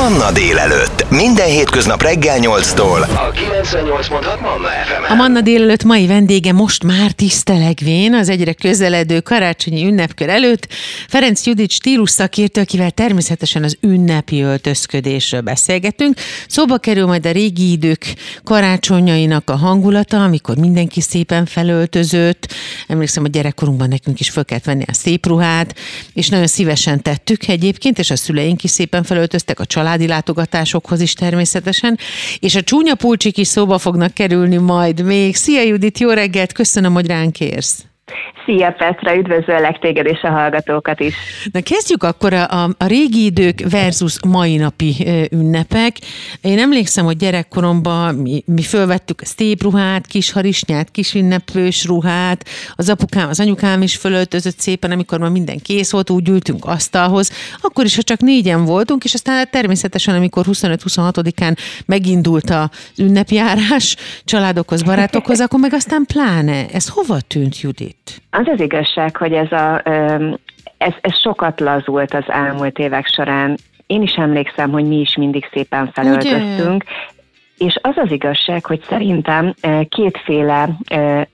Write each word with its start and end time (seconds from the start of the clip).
Manna 0.00 0.32
délelőtt. 0.32 1.10
Minden 1.10 1.46
hétköznap 1.46 2.02
reggel 2.02 2.38
8-tól. 2.40 3.00
A 3.00 3.32
98.6 3.32 4.40
Manna 4.40 4.68
fm 4.68 5.12
A 5.12 5.14
Manna 5.14 5.40
délelőtt 5.40 5.84
mai 5.84 6.06
vendége 6.06 6.52
most 6.52 6.84
már 6.84 7.10
tisztelegvén 7.10 8.14
az 8.14 8.28
egyre 8.28 8.52
közeledő 8.52 9.20
karácsonyi 9.20 9.84
ünnepkör 9.84 10.28
előtt 10.28 10.68
Ferenc 11.08 11.46
Judit 11.46 11.70
stílus 11.70 12.10
szakértő, 12.10 12.60
akivel 12.60 12.90
természetesen 12.90 13.64
az 13.64 13.76
ünnepi 13.80 14.42
öltözködésről 14.42 15.40
beszélgetünk. 15.40 16.18
Szóba 16.48 16.78
kerül 16.78 17.06
majd 17.06 17.26
a 17.26 17.30
régi 17.30 17.70
idők 17.70 18.14
karácsonyainak 18.44 19.50
a 19.50 19.56
hangulata, 19.56 20.22
amikor 20.22 20.56
mindenki 20.56 21.00
szépen 21.00 21.46
felöltözött. 21.46 22.54
Emlékszem, 22.88 23.24
a 23.24 23.28
gyerekkorunkban 23.28 23.88
nekünk 23.88 24.20
is 24.20 24.30
fel 24.30 24.44
kellett 24.44 24.64
venni 24.64 24.84
a 24.86 24.94
szép 24.94 25.26
ruhát, 25.26 25.74
és 26.12 26.28
nagyon 26.28 26.46
szívesen 26.46 27.02
tettük 27.02 27.48
egyébként, 27.48 27.98
és 27.98 28.10
a 28.10 28.16
szüleink 28.16 28.64
is 28.64 28.70
szépen 28.70 29.02
felöltöztek 29.02 29.60
a 29.60 29.64
családi 29.90 30.06
látogatásokhoz 30.06 31.00
is 31.00 31.12
természetesen, 31.12 31.98
és 32.38 32.54
a 32.54 32.62
csúnya 32.62 32.94
pulcsik 32.94 33.38
is 33.38 33.48
szóba 33.48 33.78
fognak 33.78 34.14
kerülni 34.14 34.56
majd 34.56 35.02
még. 35.02 35.36
Szia 35.36 35.62
Judit, 35.62 35.98
jó 35.98 36.10
reggelt, 36.10 36.52
köszönöm, 36.52 36.92
hogy 36.92 37.06
ránk 37.06 37.40
érsz. 37.40 37.89
Szia 38.44 38.70
Petra, 38.70 39.16
üdvözöllek 39.16 39.78
téged 39.78 40.06
és 40.06 40.22
a 40.22 40.28
hallgatókat 40.28 41.00
is. 41.00 41.14
Na 41.52 41.60
kezdjük 41.60 42.02
akkor 42.02 42.32
a, 42.32 42.64
a, 42.78 42.86
régi 42.86 43.24
idők 43.24 43.70
versus 43.70 44.16
mai 44.28 44.56
napi 44.56 44.94
ünnepek. 45.30 45.96
Én 46.40 46.58
emlékszem, 46.58 47.04
hogy 47.04 47.16
gyerekkoromban 47.16 48.14
mi, 48.14 48.42
mi 48.46 48.62
fölvettük 48.62 49.20
a 49.20 49.26
szép 49.26 49.62
ruhát, 49.62 50.06
kis 50.06 50.32
harisnyát, 50.32 50.90
kis 50.90 51.14
ünnepős 51.14 51.84
ruhát, 51.84 52.44
az 52.74 52.88
apukám, 52.88 53.28
az 53.28 53.40
anyukám 53.40 53.82
is 53.82 53.96
fölöltözött 53.96 54.58
szépen, 54.58 54.90
amikor 54.90 55.18
már 55.18 55.30
minden 55.30 55.58
kész 55.58 55.90
volt, 55.90 56.10
úgy 56.10 56.28
ültünk 56.28 56.64
asztalhoz, 56.64 57.32
akkor 57.60 57.84
is, 57.84 57.96
ha 57.96 58.02
csak 58.02 58.20
négyen 58.20 58.64
voltunk, 58.64 59.04
és 59.04 59.14
aztán 59.14 59.48
természetesen, 59.50 60.14
amikor 60.14 60.44
25-26-án 60.48 61.56
megindult 61.86 62.50
az 62.50 62.68
ünnepjárás 62.98 63.96
családokhoz, 64.24 64.82
barátokhoz, 64.82 65.40
akkor 65.40 65.60
meg 65.60 65.72
aztán 65.72 66.04
pláne. 66.06 66.66
Ez 66.72 66.88
hova 66.88 67.20
tűnt, 67.20 67.60
Judit? 67.60 67.99
Az 68.30 68.46
az 68.46 68.60
igazság, 68.60 69.16
hogy 69.16 69.32
ez, 69.32 69.52
a, 69.52 69.82
ez, 70.78 70.92
ez 71.00 71.20
sokat 71.20 71.60
lazult 71.60 72.14
az 72.14 72.24
elmúlt 72.26 72.78
évek 72.78 73.06
során. 73.06 73.56
Én 73.86 74.02
is 74.02 74.14
emlékszem, 74.14 74.70
hogy 74.70 74.84
mi 74.84 74.96
is 75.00 75.16
mindig 75.16 75.48
szépen 75.52 75.90
felöltöztünk, 75.92 76.84
és 77.60 77.78
az 77.82 77.96
az 77.96 78.10
igazság, 78.10 78.64
hogy 78.64 78.82
szerintem 78.88 79.54
kétféle 79.88 80.68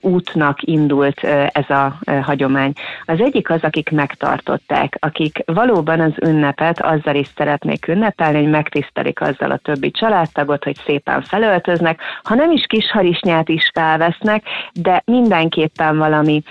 útnak 0.01 0.61
indult 0.61 1.23
ez 1.51 1.69
a 1.69 1.99
hagyomány. 2.21 2.73
Az 3.05 3.19
egyik 3.19 3.49
az, 3.49 3.61
akik 3.61 3.89
megtartották, 3.89 4.97
akik 4.99 5.43
valóban 5.45 5.99
az 5.99 6.11
ünnepet 6.25 6.81
azzal 6.81 7.15
is 7.15 7.27
szeretnék 7.35 7.87
ünnepelni, 7.87 8.37
hogy 8.41 8.49
megtisztelik 8.49 9.21
azzal 9.21 9.51
a 9.51 9.57
többi 9.57 9.91
családtagot, 9.91 10.63
hogy 10.63 10.75
szépen 10.85 11.21
felöltöznek, 11.21 12.01
ha 12.23 12.35
nem 12.35 12.51
is 12.51 12.65
kis 12.65 12.91
harisnyát 12.91 13.49
is 13.49 13.71
felvesznek, 13.73 14.43
de 14.73 15.01
mindenképpen 15.05 15.97
valami 15.97 16.41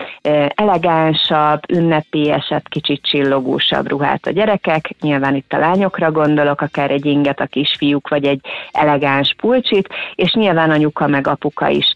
elegánsabb, 0.54 1.60
ünnepélyesebb, 1.72 2.68
kicsit 2.68 3.02
csillogósabb 3.02 3.88
ruhát 3.88 4.26
a 4.26 4.30
gyerekek, 4.30 4.90
nyilván 5.00 5.34
itt 5.34 5.52
a 5.52 5.58
lányokra 5.58 6.10
gondolok, 6.10 6.60
akár 6.60 6.90
egy 6.90 7.06
inget 7.06 7.40
a 7.40 7.46
kisfiúk, 7.46 8.08
vagy 8.08 8.24
egy 8.24 8.40
elegáns 8.72 9.34
pulcs, 9.40 9.64
kicsit, 9.66 9.88
és 10.14 10.32
nyilván 10.32 10.70
anyuka 10.70 11.06
meg 11.06 11.26
apuka 11.26 11.68
is. 11.68 11.94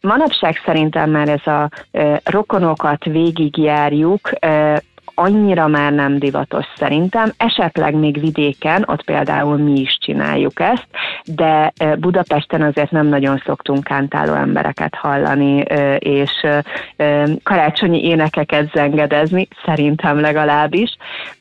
Manapság 0.00 0.60
szerintem 0.64 1.10
már 1.10 1.28
ez 1.28 1.46
a 1.46 1.70
rokonokat 2.24 3.04
végigjárjuk, 3.04 4.30
annyira 5.14 5.66
már 5.66 5.92
nem 5.92 6.18
divatos 6.18 6.66
szerintem. 6.76 7.32
Esetleg 7.36 7.94
még 7.94 8.20
vidéken, 8.20 8.84
ott 8.86 9.04
például 9.04 9.56
mi 9.56 9.80
is 9.80 9.98
csináljuk 10.00 10.60
ezt, 10.60 10.88
de 11.24 11.72
Budapesten 11.98 12.62
azért 12.62 12.90
nem 12.90 13.06
nagyon 13.06 13.42
szoktunk 13.44 13.84
kántáló 13.84 14.34
embereket 14.34 14.94
hallani, 14.94 15.58
és 15.98 16.46
karácsonyi 17.42 18.04
énekeket 18.04 18.70
zengedezni, 18.72 19.48
szerintem 19.64 20.20
legalábbis. 20.20 20.96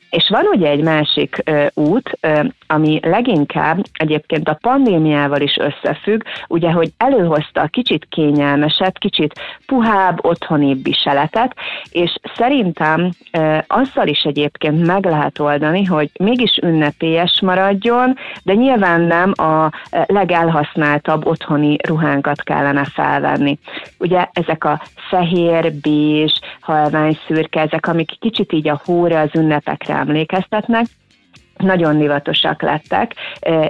És 0.10 0.30
van 0.30 0.46
ugye 0.46 0.70
egy 0.70 0.84
másik 0.84 1.42
ö, 1.46 1.66
út, 1.74 2.18
ö, 2.20 2.44
ami 2.68 3.00
leginkább 3.04 3.86
egyébként 3.94 4.50
a 4.50 4.58
pandémiával 4.62 5.42
is 5.42 5.58
összefügg, 5.58 6.22
ugye, 6.48 6.72
hogy 6.72 6.92
előhozta 6.98 7.62
a 7.62 7.68
kicsit 7.68 8.08
kényelmesebb, 8.10 8.98
kicsit 8.98 9.40
puhább, 9.66 10.26
otthonibb 10.26 10.84
viseletet, 10.84 11.56
és 11.92 12.16
szerintem 12.36 13.10
ö, 13.32 13.58
azzal 13.68 14.08
is 14.08 14.22
egyébként 14.22 14.86
meg 14.86 15.06
lehet 15.06 15.40
oldani, 15.40 15.84
hogy 15.84 16.10
mégis 16.20 16.58
ünnepélyes 16.64 17.42
maradjon, 17.42 18.16
de 18.44 18.54
nyilván 18.54 19.02
nem 19.02 19.32
a 19.36 19.72
legelhasználtabb 20.06 21.26
otthoni 21.26 21.78
ruhánkat 21.88 22.44
kellene 22.44 22.86
felvenni. 22.86 23.58
Ugye 24.00 24.28
ezek 24.32 24.64
a 24.64 24.82
fehér, 25.10 25.74
bézs, 25.82 26.40
halvány 26.60 27.18
szürke, 27.28 27.62
ezek, 27.62 27.88
amik 27.88 28.20
kicsit 28.20 28.52
így 28.52 28.68
a 28.68 28.82
hóra 28.86 29.20
az 29.20 29.30
ünnepekre 29.34 29.97
emlékeztetnek, 29.98 30.86
nagyon 31.58 31.98
divatosak 31.98 32.62
lettek, 32.62 33.14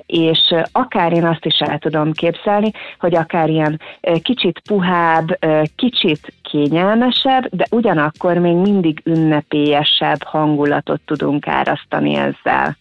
és 0.06 0.56
akár 0.72 1.14
én 1.14 1.26
azt 1.26 1.46
is 1.46 1.60
el 1.60 1.80
tudom 1.80 2.12
képzelni, 2.12 2.72
hogy 3.00 3.16
akár 3.16 3.50
ilyen 3.50 3.82
kicsit 4.22 4.60
puhább, 4.60 5.40
kicsit 5.76 6.34
kényelmesebb, 6.42 7.48
de 7.56 7.66
ugyanakkor 7.72 8.38
még 8.38 8.56
mindig 8.56 9.02
ünnepélyesebb 9.04 10.24
hangulatot 10.24 11.02
tudunk 11.06 11.48
árasztani 11.48 12.16
ezzel. 12.16 12.78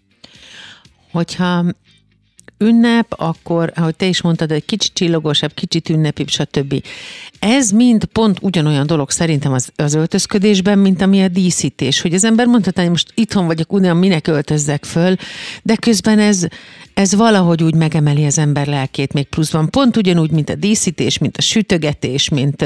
Hogyha 1.12 1.62
ünnep, 2.58 3.06
akkor, 3.16 3.72
ahogy 3.74 3.96
te 3.96 4.06
is 4.06 4.22
mondtad, 4.22 4.50
egy 4.50 4.64
kicsit 4.64 4.94
csillogósabb, 4.94 5.54
kicsit 5.54 5.88
ünnepibb, 5.88 6.28
stb. 6.28 6.82
Ez 7.38 7.70
mind 7.70 8.04
pont 8.04 8.38
ugyanolyan 8.40 8.86
dolog 8.86 9.10
szerintem 9.10 9.52
az, 9.52 9.70
az 9.76 9.94
öltözködésben, 9.94 10.78
mint 10.78 11.02
ami 11.02 11.22
a 11.22 11.28
díszítés, 11.28 12.00
hogy 12.00 12.14
az 12.14 12.24
ember 12.24 12.46
mondhatná, 12.46 12.82
hogy 12.82 12.90
most 12.90 13.12
itthon 13.14 13.46
vagyok, 13.46 13.72
ugyan 13.72 13.96
minek 13.96 14.26
öltözzek 14.26 14.84
föl, 14.84 15.16
de 15.62 15.76
közben 15.76 16.18
ez, 16.18 16.46
ez 16.96 17.14
valahogy 17.14 17.62
úgy 17.62 17.74
megemeli 17.74 18.24
az 18.24 18.38
ember 18.38 18.66
lelkét 18.66 19.12
még 19.12 19.26
pluszban. 19.26 19.70
Pont 19.70 19.96
ugyanúgy, 19.96 20.30
mint 20.30 20.50
a 20.50 20.54
díszítés, 20.54 21.18
mint 21.18 21.36
a 21.36 21.40
sütögetés, 21.40 22.28
mint, 22.28 22.64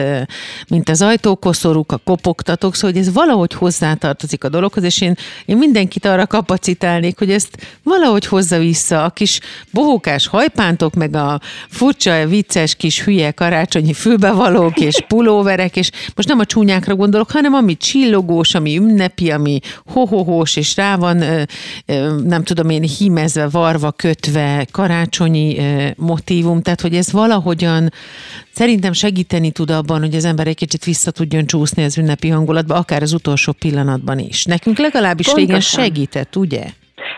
mint 0.68 0.88
az 0.88 1.02
ajtókoszorúk, 1.02 1.92
a 1.92 2.00
kopogtatók, 2.04 2.74
szóval 2.74 2.90
hogy 2.90 3.00
ez 3.00 3.12
valahogy 3.12 3.52
hozzátartozik 3.52 4.44
a 4.44 4.48
dologhoz, 4.48 4.82
és 4.82 5.00
én, 5.00 5.16
én 5.46 5.56
mindenkit 5.56 6.04
arra 6.04 6.26
kapacitálnék, 6.26 7.18
hogy 7.18 7.30
ezt 7.30 7.56
valahogy 7.82 8.26
hozza 8.26 8.58
vissza 8.58 9.04
a 9.04 9.10
kis 9.10 9.40
bohókás 9.72 10.26
hajpántok, 10.26 10.94
meg 10.94 11.14
a 11.14 11.40
furcsa, 11.68 12.26
vicces 12.26 12.74
kis 12.74 13.04
hülye 13.04 13.30
karácsonyi 13.30 13.92
fülbevalók 13.92 14.80
és 14.80 15.04
pulóverek, 15.08 15.76
és 15.76 15.90
most 16.14 16.28
nem 16.28 16.38
a 16.38 16.44
csúnyákra 16.44 16.94
gondolok, 16.94 17.30
hanem 17.30 17.54
ami 17.54 17.76
csillogós, 17.76 18.54
ami 18.54 18.78
ünnepi, 18.78 19.30
ami 19.30 19.58
hohohós, 19.86 20.56
és 20.56 20.76
rá 20.76 20.96
van, 20.96 21.24
nem 22.24 22.44
tudom 22.44 22.70
én, 22.70 22.82
hímezve, 22.82 23.48
varva, 23.48 23.90
kötve, 24.20 24.66
karácsonyi 24.70 25.56
motívum, 25.96 26.62
tehát 26.62 26.80
hogy 26.80 26.94
ez 26.94 27.12
valahogyan 27.12 27.92
szerintem 28.52 28.92
segíteni 28.92 29.50
tud 29.50 29.70
abban, 29.70 30.00
hogy 30.00 30.14
az 30.14 30.24
ember 30.24 30.46
egy 30.46 30.56
kicsit 30.56 30.84
vissza 30.84 31.10
tudjon 31.10 31.46
csúszni 31.46 31.84
az 31.84 31.98
ünnepi 31.98 32.28
hangulatba, 32.28 32.74
akár 32.74 33.02
az 33.02 33.12
utolsó 33.12 33.52
pillanatban 33.52 34.18
is. 34.18 34.44
Nekünk 34.44 34.78
legalábbis 34.78 35.26
Pontosan. 35.26 35.48
régen 35.48 35.60
segített, 35.60 36.36
ugye? 36.36 36.64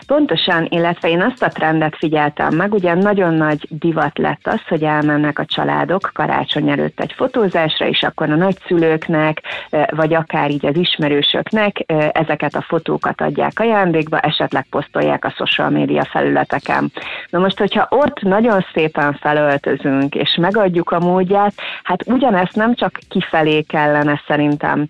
Pontosan, 0.07 0.67
illetve 0.69 1.09
én 1.09 1.21
azt 1.21 1.43
a 1.43 1.47
trendet 1.47 1.95
figyeltem 1.95 2.55
meg, 2.55 2.73
ugye 2.73 2.93
nagyon 2.93 3.33
nagy 3.33 3.67
divat 3.69 4.17
lett 4.17 4.47
az, 4.47 4.61
hogy 4.67 4.83
elmennek 4.83 5.39
a 5.39 5.45
családok 5.45 6.09
karácsony 6.13 6.69
előtt 6.69 6.99
egy 6.99 7.13
fotózásra, 7.13 7.87
és 7.87 8.03
akkor 8.03 8.29
a 8.31 8.35
nagyszülőknek, 8.35 9.41
vagy 9.89 10.13
akár 10.13 10.51
így 10.51 10.65
az 10.65 10.75
ismerősöknek 10.77 11.83
ezeket 12.11 12.55
a 12.55 12.61
fotókat 12.61 13.21
adják 13.21 13.59
ajándékba, 13.59 14.19
esetleg 14.19 14.65
posztolják 14.69 15.25
a 15.25 15.33
social 15.37 15.69
média 15.69 16.05
felületeken. 16.05 16.91
Na 17.29 17.39
most, 17.39 17.57
hogyha 17.59 17.87
ott 17.89 18.21
nagyon 18.21 18.65
szépen 18.73 19.13
felöltözünk, 19.13 20.15
és 20.15 20.37
megadjuk 20.41 20.91
a 20.91 20.99
módját, 20.99 21.53
hát 21.83 22.07
ugyanezt 22.07 22.55
nem 22.55 22.75
csak 22.75 22.99
kifelé 23.09 23.61
kellene 23.61 24.21
szerintem 24.27 24.87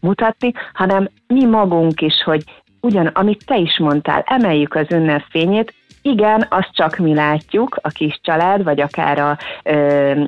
mutatni, 0.00 0.52
hanem 0.72 1.08
mi 1.26 1.44
magunk 1.44 2.00
is, 2.00 2.22
hogy 2.24 2.44
ugyan, 2.82 3.06
amit 3.06 3.44
te 3.46 3.56
is 3.56 3.78
mondtál, 3.78 4.24
emeljük 4.26 4.74
az 4.74 4.86
ünnep 4.90 5.24
fényét, 5.30 5.74
igen, 6.02 6.46
azt 6.48 6.70
csak 6.72 6.96
mi 6.96 7.14
látjuk, 7.14 7.78
a 7.82 7.88
kis 7.88 8.20
család, 8.22 8.62
vagy 8.62 8.80
akár 8.80 9.18
a, 9.18 9.38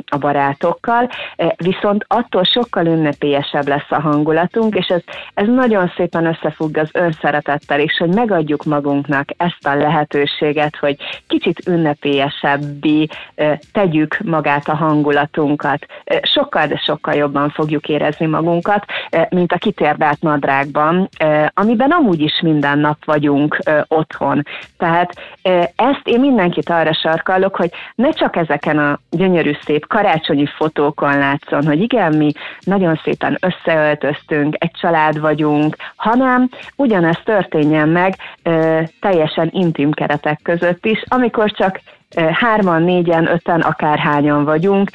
a 0.08 0.16
barátokkal, 0.18 1.10
viszont 1.56 2.04
attól 2.08 2.42
sokkal 2.44 2.86
ünnepélyesebb 2.86 3.68
lesz 3.68 3.90
a 3.90 4.00
hangulatunk, 4.00 4.74
és 4.74 4.86
ez, 4.86 5.00
ez 5.34 5.46
nagyon 5.46 5.92
szépen 5.96 6.26
összefügg 6.26 6.76
az 6.76 6.88
önszeretettel 6.92 7.80
is, 7.80 7.96
hogy 7.96 8.14
megadjuk 8.14 8.64
magunknak 8.64 9.28
ezt 9.36 9.66
a 9.66 9.74
lehetőséget, 9.74 10.76
hogy 10.76 10.96
kicsit 11.26 11.68
ünnepélyesebbi 11.68 13.08
tegyük 13.72 14.18
magát 14.24 14.68
a 14.68 14.74
hangulatunkat. 14.74 15.86
Sokkal, 16.22 16.66
de 16.66 16.76
sokkal 16.76 17.14
jobban 17.14 17.50
fogjuk 17.50 17.88
érezni 17.88 18.26
magunkat, 18.26 18.84
mint 19.28 19.52
a 19.52 19.58
kitérdált 19.58 20.20
nadrágban, 20.20 21.08
amiben 21.54 21.90
amúgy 21.90 22.20
is 22.20 22.40
minden 22.40 22.78
nap 22.78 23.04
vagyunk 23.04 23.58
otthon. 23.88 24.42
Tehát 24.78 25.12
ezt 25.76 26.02
én 26.04 26.20
mindenkit 26.20 26.70
arra 26.70 26.92
sarkallok, 26.92 27.56
hogy 27.56 27.70
ne 27.94 28.10
csak 28.10 28.36
ezeken 28.36 28.78
a 28.78 28.98
gyönyörű 29.10 29.52
szép 29.64 29.86
karácsonyi 29.86 30.46
fotókon 30.46 31.18
látszon, 31.18 31.66
hogy 31.66 31.80
igen, 31.80 32.16
mi 32.16 32.32
nagyon 32.60 33.00
szépen 33.04 33.38
összeöltöztünk, 33.40 34.56
egy 34.58 34.70
család 34.80 35.20
vagyunk, 35.20 35.76
hanem 35.96 36.48
ugyanez 36.76 37.18
történjen 37.24 37.88
meg 37.88 38.16
teljesen 39.00 39.48
intim 39.52 39.92
keretek 39.92 40.40
között 40.42 40.86
is, 40.86 41.02
amikor 41.08 41.50
csak 41.50 41.80
hárman, 42.32 42.82
négyen, 42.82 43.26
öten, 43.26 43.60
akárhányan 43.60 44.44
vagyunk, 44.44 44.90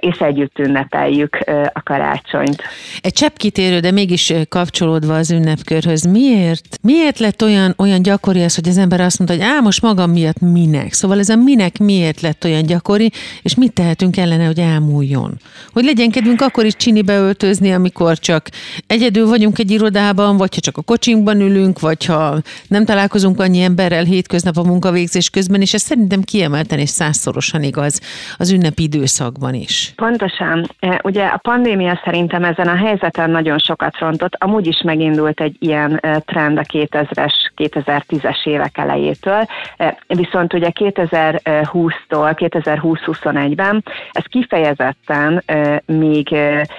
és 0.00 0.18
együtt 0.18 0.58
ünnepeljük 0.58 1.38
a 1.72 1.82
karácsonyt. 1.82 2.62
Egy 3.00 3.12
csepp 3.12 3.36
kitérő, 3.36 3.80
de 3.80 3.90
mégis 3.90 4.32
kapcsolódva 4.48 5.14
az 5.14 5.30
ünnepkörhöz, 5.30 6.04
miért? 6.04 6.78
Miért 6.82 7.18
lett 7.18 7.42
olyan, 7.42 7.74
olyan 7.78 8.02
gyakori 8.02 8.42
az, 8.42 8.54
hogy 8.54 8.68
az 8.68 8.78
ember 8.78 9.00
azt 9.00 9.18
mondta, 9.18 9.36
hogy 9.36 9.46
á, 9.56 9.60
most 9.60 9.82
magam 9.82 10.10
miatt 10.10 10.40
minek? 10.40 10.92
Szóval 10.92 11.18
ez 11.18 11.28
a 11.28 11.36
minek 11.36 11.78
miért 11.78 12.20
lett 12.20 12.44
olyan 12.44 12.62
gyakori, 12.62 13.10
és 13.42 13.54
mit 13.54 13.72
tehetünk 13.72 14.16
ellene, 14.16 14.46
hogy 14.46 14.58
elmúljon? 14.58 15.38
Hogy 15.72 15.84
legyen 15.84 16.10
kedvünk 16.10 16.40
akkor 16.40 16.64
is 16.64 16.76
csinibe 16.76 17.16
öltözni, 17.16 17.72
amikor 17.72 18.18
csak 18.18 18.48
egyedül 18.86 19.26
vagyunk 19.26 19.58
egy 19.58 19.70
irodában, 19.70 20.36
vagy 20.36 20.54
ha 20.54 20.60
csak 20.60 20.76
a 20.76 20.82
kocsinkban 20.82 21.40
ülünk, 21.40 21.80
vagy 21.80 22.04
ha 22.04 22.38
nem 22.68 22.84
találkozunk 22.84 23.40
annyi 23.40 23.60
emberrel 23.60 24.04
hétköznap 24.04 24.56
a 24.56 24.62
munkavégzés 24.62 25.30
közben, 25.30 25.60
és 25.60 25.74
ez 25.74 25.82
szerintem 25.82 26.22
kiemel 26.22 26.55
kiemelten 26.56 26.78
és 26.78 26.88
százszorosan 26.88 27.62
igaz 27.62 28.00
az 28.38 28.50
ünnepi 28.50 28.82
időszakban 28.82 29.54
is. 29.54 29.92
Pontosan. 29.96 30.66
E, 30.80 31.00
ugye 31.04 31.24
a 31.26 31.36
pandémia 31.36 32.00
szerintem 32.04 32.44
ezen 32.44 32.68
a 32.68 32.76
helyzeten 32.76 33.30
nagyon 33.30 33.58
sokat 33.58 33.98
rontott. 33.98 34.32
Amúgy 34.38 34.66
is 34.66 34.82
megindult 34.84 35.40
egy 35.40 35.56
ilyen 35.58 35.98
e, 36.02 36.18
trend 36.18 36.58
a 36.58 36.62
2000-es, 36.62 37.32
2010-es 37.56 38.46
évek 38.46 38.78
elejétől, 38.78 39.46
e, 39.76 39.98
viszont 40.06 40.52
ugye 40.52 40.70
2020-tól 40.74 42.34
2020-21-ben 42.34 43.84
ez 44.10 44.24
kifejezetten 44.24 45.42
még, 45.86 46.36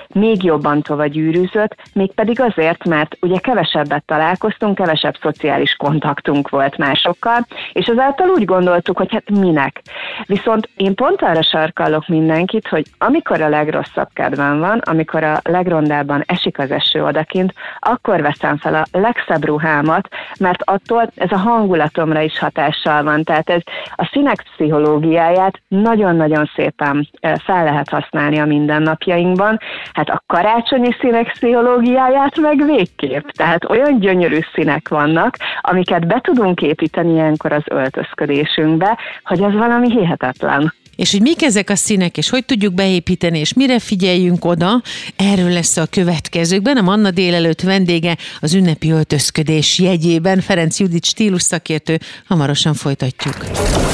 még 0.07 0.43
jobban 0.43 0.81
tovább 0.81 1.07
gyűrűzött, 1.07 1.75
mégpedig 1.93 2.41
azért, 2.41 2.85
mert 2.85 3.17
ugye 3.21 3.39
kevesebbet 3.39 4.03
találkoztunk, 4.05 4.75
kevesebb 4.75 5.17
szociális 5.21 5.75
kontaktunk 5.75 6.49
volt 6.49 6.77
másokkal, 6.77 7.47
és 7.73 7.85
ezáltal 7.85 8.29
úgy 8.29 8.45
gondoltuk, 8.45 8.97
hogy 8.97 9.11
hát 9.11 9.29
minek. 9.29 9.81
Viszont 10.25 10.69
én 10.75 10.95
pont 10.95 11.21
arra 11.21 11.41
sarkallok 11.41 12.07
mindenkit, 12.07 12.67
hogy 12.67 12.85
amikor 12.97 13.41
a 13.41 13.49
legrosszabb 13.49 14.09
kedvem 14.13 14.59
van, 14.59 14.81
amikor 14.85 15.23
a 15.23 15.39
legrondábban 15.43 16.23
esik 16.25 16.59
az 16.59 16.71
eső 16.71 17.03
odakint, 17.03 17.53
akkor 17.79 18.21
veszem 18.21 18.57
fel 18.57 18.75
a 18.75 18.85
legszebb 18.91 19.45
ruhámat, 19.45 20.07
mert 20.39 20.61
attól 20.69 21.09
ez 21.15 21.31
a 21.31 21.37
hangulatomra 21.37 22.21
is 22.21 22.39
hatással 22.39 23.03
van. 23.03 23.23
Tehát 23.23 23.49
ez 23.49 23.61
a 23.95 24.09
színek 24.11 24.43
pszichológiáját 24.53 25.61
nagyon-nagyon 25.67 26.51
szépen 26.55 27.09
fel 27.43 27.63
lehet 27.63 27.89
használni 27.89 28.39
a 28.39 28.45
mindennapjainkban. 28.45 29.59
Hát 29.93 30.09
a 30.09 30.23
karácsonyi 30.25 30.95
színek 30.99 31.31
pszichológiáját 31.31 32.37
meg 32.37 32.65
végképp. 32.65 33.27
Tehát 33.27 33.69
olyan 33.69 33.99
gyönyörű 33.99 34.39
színek 34.53 34.89
vannak, 34.89 35.37
amiket 35.61 36.07
be 36.07 36.19
tudunk 36.23 36.61
építeni 36.61 37.11
ilyenkor 37.11 37.51
az 37.51 37.63
öltözködésünkbe, 37.65 38.97
hogy 39.23 39.43
az 39.43 39.53
valami 39.53 39.91
hihetetlen. 39.91 40.73
És 40.97 41.11
hogy 41.11 41.21
mik 41.21 41.43
ezek 41.43 41.69
a 41.69 41.75
színek, 41.75 42.17
és 42.17 42.29
hogy 42.29 42.45
tudjuk 42.45 42.73
beépíteni, 42.73 43.39
és 43.39 43.53
mire 43.53 43.79
figyeljünk 43.79 44.45
oda, 44.45 44.81
erről 45.15 45.49
lesz 45.49 45.77
a 45.77 45.85
következőkben. 45.85 46.77
A 46.77 46.81
Manna 46.81 47.11
délelőtt 47.11 47.61
vendége 47.61 48.17
az 48.39 48.53
ünnepi 48.53 48.91
öltözködés 48.91 49.79
jegyében, 49.79 50.41
Ferenc 50.41 50.79
Judit 50.79 51.05
stílus 51.05 51.41
szakértő. 51.41 51.99
Hamarosan 52.27 52.73
folytatjuk. 52.73 53.35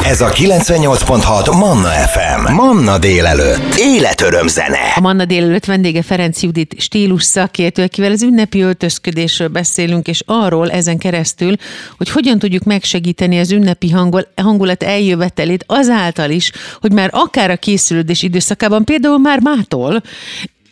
Ez 0.06 0.22
a 0.22 0.30
98.6 0.30 1.58
Manna 1.58 1.90
FM. 1.90 2.54
Manna 2.54 2.98
délelőtt. 2.98 3.76
Életöröm 3.78 4.48
zene. 4.48 4.94
A 4.96 5.00
Manna 5.00 5.26
délelőtt 5.26 5.66
vendége 5.66 6.02
Ferenc 6.02 6.42
Judit 6.42 6.76
stílus 6.78 7.24
szakértő, 7.24 7.84
akivel 7.84 8.12
az 8.12 8.22
ünnepi 8.22 8.62
öltözködésről 8.62 9.48
beszélünk, 9.48 10.08
és 10.08 10.22
arról 10.26 10.72
ezen 10.72 10.98
keresztül, 10.98 11.56
hogy 11.98 12.10
hogyan 12.10 12.40
tudjuk 12.40 12.64
megsegíteni 12.64 13.40
az 13.40 13.52
ünnepi 13.52 13.90
hangol, 13.90 14.28
hangulat 14.36 14.84
eljövetelét 14.84 15.64
azáltal 15.68 16.30
is, 16.30 16.52
hogy 16.82 16.92
már 16.94 17.10
akár 17.12 17.50
a 17.50 17.58
készülődés 17.58 18.24
időszakában, 18.24 18.84
például 18.84 19.18
már 19.18 19.40
mától 19.40 20.02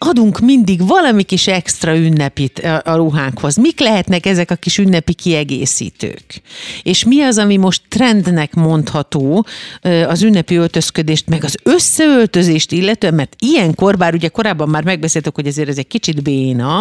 adunk 0.03 0.39
mindig 0.39 0.87
valami 0.87 1.23
kis 1.23 1.47
extra 1.47 1.97
ünnepit 1.97 2.59
a 2.83 2.95
ruhánkhoz. 2.95 3.55
Mik 3.55 3.79
lehetnek 3.79 4.25
ezek 4.25 4.51
a 4.51 4.55
kis 4.55 4.77
ünnepi 4.77 5.13
kiegészítők? 5.13 6.41
És 6.83 7.03
mi 7.03 7.21
az, 7.21 7.37
ami 7.37 7.57
most 7.57 7.81
trendnek 7.89 8.53
mondható 8.53 9.45
az 10.07 10.21
ünnepi 10.21 10.55
öltözködést, 10.55 11.27
meg 11.29 11.43
az 11.43 11.57
összeöltözést 11.63 12.71
illetően, 12.71 13.13
mert 13.13 13.35
ilyenkor, 13.39 13.97
bár 13.97 14.13
ugye 14.13 14.27
korábban 14.27 14.69
már 14.69 14.83
megbeszéltük, 14.83 15.35
hogy 15.35 15.47
ezért 15.47 15.69
ez 15.69 15.77
egy 15.77 15.87
kicsit 15.87 16.23
béna, 16.23 16.79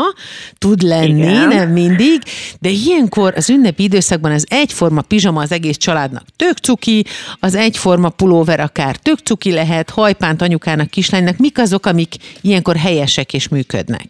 tud 0.58 0.82
lenni, 0.82 1.20
Igen. 1.20 1.48
nem 1.48 1.70
mindig, 1.70 2.22
de 2.60 2.68
ilyenkor 2.68 3.32
az 3.36 3.50
ünnepi 3.50 3.82
időszakban 3.82 4.32
az 4.32 4.46
egyforma 4.48 5.00
pizsama 5.00 5.40
az 5.40 5.52
egész 5.52 5.76
családnak 5.76 6.24
tök 6.36 6.56
cuki, 6.56 7.04
az 7.40 7.54
egyforma 7.54 8.08
pulóver 8.08 8.60
akár 8.60 8.96
tök 8.96 9.18
cuki 9.18 9.52
lehet, 9.52 9.90
hajpánt 9.90 10.42
anyukának, 10.42 10.90
kislánynak, 10.90 11.36
mik 11.36 11.58
azok, 11.58 11.86
amik 11.86 12.14
ilyenkor 12.40 12.76
helyes 12.76 13.09
sikeresek 13.10 13.32
és 13.32 13.48
működnek? 13.48 14.08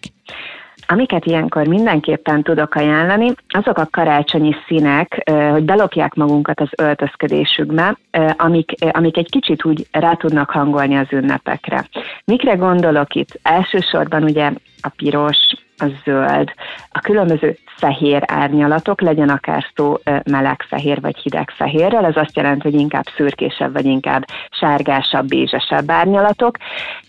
Amiket 0.86 1.24
ilyenkor 1.24 1.66
mindenképpen 1.66 2.42
tudok 2.42 2.74
ajánlani, 2.74 3.32
azok 3.48 3.78
a 3.78 3.88
karácsonyi 3.90 4.54
színek, 4.66 5.30
hogy 5.50 5.62
belopják 5.62 6.14
magunkat 6.14 6.60
az 6.60 6.68
öltözködésükbe, 6.76 7.98
amik, 8.36 8.72
amik 8.90 9.16
egy 9.16 9.30
kicsit 9.30 9.64
úgy 9.64 9.86
rá 9.90 10.12
tudnak 10.12 10.50
hangolni 10.50 10.96
az 10.96 11.06
ünnepekre. 11.10 11.88
Mikre 12.24 12.54
gondolok 12.54 13.14
itt? 13.14 13.38
Elsősorban 13.42 14.22
ugye 14.22 14.50
a 14.80 14.88
piros, 14.88 15.36
a 15.80 15.86
zöld, 16.04 16.52
a 16.90 16.98
különböző 16.98 17.56
fehér 17.76 18.22
árnyalatok, 18.26 19.00
legyen 19.00 19.28
akár 19.28 19.66
szó 19.74 19.96
meleg 20.30 20.64
fehér 20.68 21.00
vagy 21.00 21.16
hideg 21.16 21.50
fehérrel, 21.50 22.04
ez 22.04 22.16
azt 22.16 22.36
jelenti, 22.36 22.70
hogy 22.70 22.80
inkább 22.80 23.04
szürkésebb 23.16 23.72
vagy 23.72 23.84
inkább 23.84 24.24
sárgásabb, 24.50 25.26
bézsesebb 25.26 25.90
árnyalatok, 25.90 26.56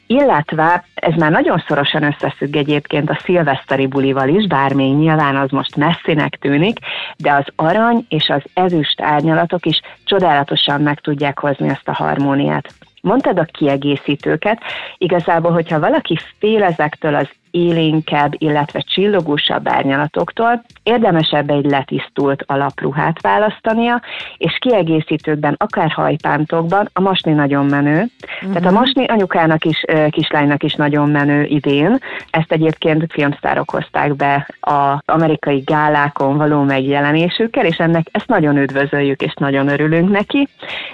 illetve 0.08 0.86
ez 0.94 1.14
már 1.14 1.32
nagyon 1.32 1.64
szorosan 1.68 2.04
összefügg 2.04 2.56
egyébként 2.56 3.10
a 3.10 3.20
szilveszteri 3.24 3.88
bulival 3.88 4.30
is, 4.30 4.48
bár 4.48 4.74
még 4.74 4.96
nyilván 4.96 5.36
az 5.36 5.50
most 5.50 5.76
messzinek 5.76 6.36
tűnik, 6.36 6.78
de 7.18 7.32
az 7.32 7.46
arany 7.56 8.06
és 8.10 8.30
az 8.30 8.42
ezüst 8.54 9.02
árnyalatok 9.02 9.66
is 9.66 9.82
csodálatosan 10.04 10.82
meg 10.82 11.00
tudják 11.00 11.40
hozni 11.40 11.70
ezt 11.70 11.88
a 11.88 11.94
harmóniát. 11.94 12.74
Mondtad 13.02 13.40
a 13.40 13.44
kiegészítőket, 13.52 14.62
igazából, 14.98 15.52
hogyha 15.52 15.80
valaki 15.80 16.18
fél 16.40 16.64
ezektől 16.64 17.16
az 17.16 17.30
élénkebb, 17.52 18.34
illetve 18.38 18.80
csillogósabb 18.80 19.68
árnyalatoktól, 19.68 20.64
érdemesebb 20.84 21.50
egy 21.50 21.66
letisztult 21.66 22.44
alapruhát 22.48 23.22
választania, 23.22 24.02
és 24.38 24.58
kiegészítőkben, 24.60 25.56
akár 25.58 25.92
hajpántokban, 25.92 26.90
a 26.94 27.02
masni 27.02 27.32
nagyon 27.32 27.66
menő. 27.66 27.92
Uh-huh. 27.92 28.54
Tehát 28.54 28.66
a 28.66 28.72
mhm. 28.72 28.80
masni 28.80 29.06
anyukának 29.06 29.66
is, 29.66 29.84
kislánynak 30.10 30.64
is 30.64 30.74
nagyon 30.74 31.10
menő 31.10 31.44
idén. 31.44 31.98
Ezt 32.30 32.52
egyébként 32.52 33.06
filmsztárok 33.10 33.70
hozták 33.70 34.16
be 34.16 34.48
az 34.60 35.00
amerikai 35.06 35.60
gálákon 35.60 36.38
való 36.38 36.62
megjelenésükkel, 36.62 37.66
és 37.66 37.78
ennek 37.78 38.08
ezt 38.12 38.28
nagyon 38.28 38.58
üdvözöljük, 38.58 39.22
és 39.22 39.34
nagyon 39.34 39.68
örülünk 39.68 40.10
neki. 40.10 40.48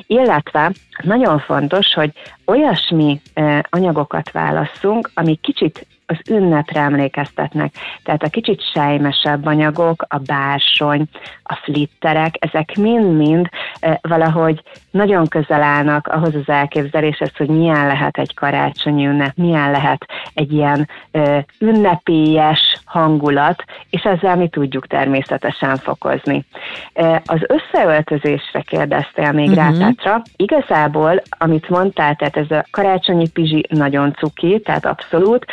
Illetve 0.08 0.72
nagyon 1.04 1.40
fontos, 1.40 1.94
hogy 1.94 2.12
olyasmi 2.46 3.22
anyagokat 3.70 4.32
válasszunk, 4.32 5.12
ami 5.14 5.36
kicsit 5.36 5.88
az 6.08 6.18
ünnepre 6.30 6.80
emlékeztetnek. 6.80 7.74
Tehát 8.04 8.24
a 8.24 8.30
kicsit 8.30 8.62
sejmesebb 8.74 9.46
anyagok, 9.46 10.06
a 10.08 10.18
bársony, 10.18 11.04
a 11.44 11.56
flitterek, 11.64 12.36
ezek 12.40 12.76
mind-mind 12.76 13.50
e, 13.80 14.00
valahogy 14.02 14.62
nagyon 14.92 15.28
közel 15.28 15.62
állnak 15.64 16.08
ahhoz 16.08 16.36
az 16.36 16.50
elképzeléshez, 16.50 17.32
hogy 17.38 17.50
milyen 17.50 17.88
lehet 17.88 18.18
egy 18.18 18.34
karácsonyi 18.34 19.06
ünnep, 19.06 19.36
milyen 19.36 19.72
lehet 19.72 20.06
egy 20.34 20.52
ilyen 20.52 20.90
e, 21.12 21.46
ünnepélyes 21.60 22.82
hangulat, 22.86 23.64
és 23.90 24.02
ezzel 24.02 24.36
mi 24.36 24.48
tudjuk 24.50 24.88
természetesen 24.88 25.76
fokozni. 25.76 26.46
E, 26.94 27.22
az 27.26 27.40
összeöltözésre 27.48 28.62
kérdeztél 28.62 29.32
még 29.32 29.50
uh-huh. 29.50 29.80
rá, 29.80 29.86
Petra. 29.86 30.22
Igazából, 30.36 31.22
amit 31.38 31.70
mondtál, 31.70 32.16
tehát 32.16 32.38
ez 32.38 32.52
a 32.52 32.66
karácsonyi 32.72 33.30
pizsi 33.30 33.66
nagyon 33.70 34.14
cuki, 34.14 34.62
tehát 34.66 34.86
abszolút, 34.86 35.46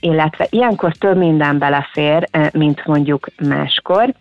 illetve 0.00 0.46
ilyenkor 0.50 0.92
több 0.92 1.16
minden 1.16 1.58
belefér, 1.58 2.28
mint 2.52 2.86
mondjuk 2.86 3.26
máskor, 3.48 4.14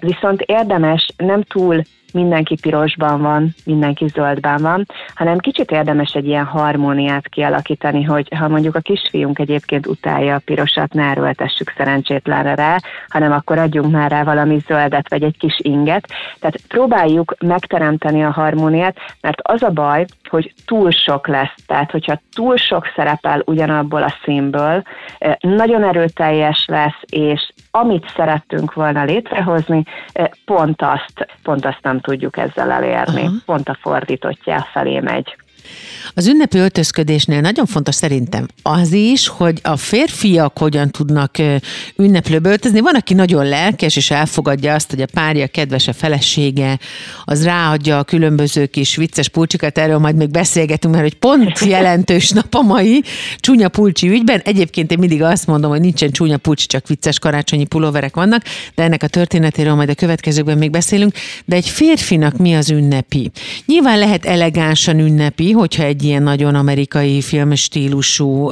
viszont 0.00 0.40
érdemes 0.40 1.06
nem 1.16 1.42
túl 1.42 1.82
mindenki 2.12 2.56
pirosban 2.60 3.20
van, 3.20 3.54
mindenki 3.64 4.06
zöldben 4.06 4.62
van, 4.62 4.86
hanem 5.14 5.38
kicsit 5.38 5.70
érdemes 5.70 6.12
egy 6.12 6.26
ilyen 6.26 6.44
harmóniát 6.44 7.28
kialakítani, 7.28 8.02
hogy 8.02 8.28
ha 8.36 8.48
mondjuk 8.48 8.74
a 8.74 8.80
kisfiunk 8.80 9.38
egyébként 9.38 9.86
utálja 9.86 10.34
a 10.34 10.42
pirosat, 10.44 10.92
ne 10.92 11.02
erőltessük 11.02 11.72
szerencsétlenre 11.76 12.54
rá, 12.54 12.76
hanem 13.08 13.32
akkor 13.32 13.58
adjunk 13.58 13.92
már 13.92 14.10
rá 14.10 14.24
valami 14.24 14.58
zöldet, 14.66 15.08
vagy 15.08 15.22
egy 15.22 15.36
kis 15.38 15.58
inget. 15.58 16.06
Tehát 16.40 16.60
próbáljuk 16.68 17.34
megteremteni 17.40 18.24
a 18.24 18.30
harmóniát, 18.30 18.96
mert 19.20 19.40
az 19.42 19.62
a 19.62 19.70
baj, 19.70 20.04
hogy 20.28 20.52
túl 20.66 20.90
sok 20.90 21.26
lesz. 21.26 21.54
Tehát, 21.66 21.90
hogyha 21.90 22.20
túl 22.34 22.56
sok 22.56 22.86
szerepel 22.96 23.42
ugyanabból 23.44 24.02
a 24.02 24.14
színből, 24.24 24.82
nagyon 25.40 25.84
erőteljes 25.84 26.64
lesz, 26.66 27.00
és 27.06 27.52
amit 27.70 28.12
szerettünk 28.16 28.74
volna 28.74 29.04
létrehozni, 29.04 29.84
pont 30.44 30.82
azt, 30.82 31.26
pont 31.42 31.66
azt 31.66 31.82
nem 31.82 31.99
tudjuk 32.00 32.36
ezzel 32.36 32.70
elérni. 32.70 33.24
Aha. 33.24 33.32
Pont 33.44 33.68
a 33.68 33.74
fordítottja 33.74 34.60
felé 34.72 35.00
megy. 35.00 35.36
Az 36.14 36.26
ünnepi 36.26 36.58
öltözködésnél 36.58 37.40
nagyon 37.40 37.66
fontos 37.66 37.94
szerintem 37.94 38.46
az 38.62 38.92
is, 38.92 39.28
hogy 39.28 39.58
a 39.62 39.76
férfiak 39.76 40.58
hogyan 40.58 40.90
tudnak 40.90 41.36
ünneplőbe 41.96 42.50
öltözni. 42.50 42.80
Van, 42.80 42.94
aki 42.94 43.14
nagyon 43.14 43.46
lelkes, 43.46 43.96
és 43.96 44.10
elfogadja 44.10 44.74
azt, 44.74 44.90
hogy 44.90 45.02
a 45.02 45.06
párja, 45.12 45.46
kedves 45.46 45.88
a 45.88 45.92
felesége, 45.92 46.78
az 47.24 47.44
ráadja 47.44 47.98
a 47.98 48.04
különböző 48.04 48.66
kis 48.66 48.96
vicces 48.96 49.28
pulcsikat, 49.28 49.78
erről 49.78 49.98
majd 49.98 50.16
még 50.16 50.30
beszélgetünk, 50.30 50.94
mert 50.94 51.06
hogy 51.06 51.18
pont 51.18 51.58
jelentős 51.74 52.30
nap 52.30 52.54
a 52.54 52.62
mai 52.62 53.02
csúnya 53.36 53.68
pulcsi 53.68 54.08
ügyben. 54.08 54.40
Egyébként 54.44 54.90
én 54.90 54.98
mindig 54.98 55.22
azt 55.22 55.46
mondom, 55.46 55.70
hogy 55.70 55.80
nincsen 55.80 56.10
csúnya 56.10 56.36
pulcsi, 56.36 56.66
csak 56.66 56.88
vicces 56.88 57.18
karácsonyi 57.18 57.64
pulóverek 57.66 58.14
vannak, 58.14 58.42
de 58.74 58.82
ennek 58.82 59.02
a 59.02 59.06
történetéről 59.06 59.74
majd 59.74 59.88
a 59.88 59.94
következőkben 59.94 60.58
még 60.58 60.70
beszélünk. 60.70 61.14
De 61.44 61.56
egy 61.56 61.68
férfinak 61.68 62.36
mi 62.36 62.54
az 62.54 62.70
ünnepi? 62.70 63.30
Nyilván 63.66 63.98
lehet 63.98 64.24
elegánsan 64.24 64.98
ünnepi, 64.98 65.49
hogyha 65.52 65.82
egy 65.82 66.02
ilyen 66.02 66.22
nagyon 66.22 66.54
amerikai 66.54 67.20
filmstílusú 67.20 68.50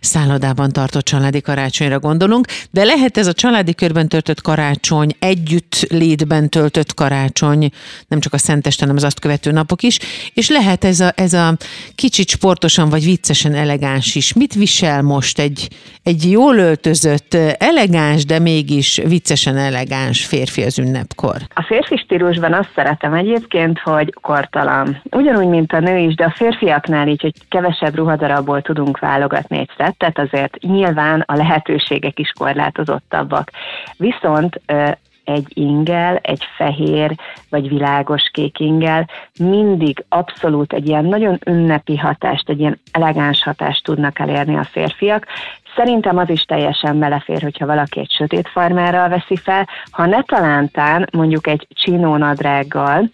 szállodában 0.00 0.70
tartott 0.70 1.04
családi 1.04 1.40
karácsonyra 1.40 1.98
gondolunk, 1.98 2.46
de 2.70 2.84
lehet 2.84 3.16
ez 3.16 3.26
a 3.26 3.32
családi 3.32 3.74
körben 3.74 4.08
töltött 4.08 4.40
karácsony, 4.40 5.16
együtt 5.18 5.86
létben 5.90 6.48
töltött 6.48 6.94
karácsony, 6.94 7.70
nem 8.08 8.20
csak 8.20 8.32
a 8.32 8.38
Szenteste, 8.38 8.82
hanem 8.82 8.96
az 8.96 9.04
azt 9.04 9.20
követő 9.20 9.50
napok 9.50 9.82
is, 9.82 9.98
és 10.34 10.48
lehet 10.48 10.84
ez 10.84 11.00
a, 11.00 11.12
ez 11.14 11.32
a 11.32 11.56
kicsit 11.94 12.28
sportosan 12.28 12.88
vagy 12.88 13.04
viccesen 13.04 13.54
elegáns 13.54 14.14
is. 14.14 14.32
Mit 14.32 14.54
visel 14.54 15.02
most 15.02 15.38
egy, 15.38 15.68
egy 16.02 16.30
jól 16.30 16.56
öltözött, 16.56 17.34
elegáns, 17.58 18.24
de 18.24 18.38
mégis 18.38 19.00
viccesen 19.06 19.56
elegáns 19.56 20.24
férfi 20.26 20.62
az 20.62 20.78
ünnepkor? 20.78 21.36
A 21.54 21.62
férfi 21.62 21.96
stílusban 21.96 22.52
azt 22.52 22.70
szeretem 22.74 23.14
egyébként, 23.14 23.78
hogy 23.78 24.14
kortalan. 24.20 25.02
Ugyanúgy, 25.10 25.46
mint 25.46 25.72
a 25.72 25.80
nő 25.80 25.98
is, 25.98 26.14
de 26.18 26.24
a 26.24 26.30
férfiaknál 26.36 27.08
így, 27.08 27.20
hogy 27.20 27.34
kevesebb 27.48 27.94
ruhadarabból 27.94 28.62
tudunk 28.62 28.98
válogatni 28.98 29.58
egy 29.58 29.70
szettet, 29.76 30.18
azért 30.18 30.56
nyilván 30.60 31.20
a 31.26 31.36
lehetőségek 31.36 32.18
is 32.18 32.32
korlátozottabbak. 32.38 33.50
Viszont 33.96 34.60
egy 35.24 35.46
ingel, 35.48 36.16
egy 36.16 36.44
fehér 36.56 37.14
vagy 37.50 37.68
világos 37.68 38.22
kék 38.32 38.58
ingel 38.58 39.08
mindig 39.38 40.04
abszolút 40.08 40.72
egy 40.72 40.88
ilyen 40.88 41.04
nagyon 41.04 41.38
ünnepi 41.46 41.96
hatást, 41.96 42.48
egy 42.48 42.60
ilyen 42.60 42.80
elegáns 42.92 43.42
hatást 43.42 43.84
tudnak 43.84 44.18
elérni 44.18 44.56
a 44.56 44.64
férfiak, 44.64 45.26
Szerintem 45.78 46.18
az 46.18 46.30
is 46.30 46.42
teljesen 46.42 46.98
belefér, 46.98 47.42
hogyha 47.42 47.66
valaki 47.66 48.00
egy 48.00 48.10
sötét 48.10 48.48
farmárral 48.48 49.08
veszi 49.08 49.36
fel, 49.36 49.68
ha 49.90 50.06
ne 50.06 50.22
talántán 50.22 51.08
mondjuk 51.12 51.46
egy 51.46 51.66
csinónadrággal, 51.70 53.10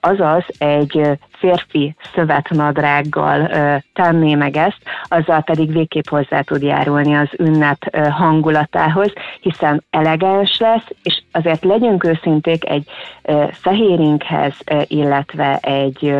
azaz 0.00 0.44
egy 0.58 1.18
férfi 1.38 1.94
szövetnadrággal 2.14 3.48
tenné 3.92 4.34
meg 4.34 4.56
ezt, 4.56 4.78
azzal 5.02 5.40
pedig 5.42 5.72
végképp 5.72 6.08
hozzá 6.08 6.40
tud 6.40 6.62
járulni 6.62 7.14
az 7.14 7.28
ünnep 7.38 7.96
hangulatához, 8.10 9.12
hiszen 9.40 9.84
elegáns 9.90 10.58
lesz, 10.58 10.86
és 11.02 11.22
azért 11.32 11.64
legyünk 11.64 12.04
őszinték 12.04 12.68
egy 12.68 12.90
fehérinkhez, 13.50 14.54
illetve 14.84 15.58
egy 15.62 16.14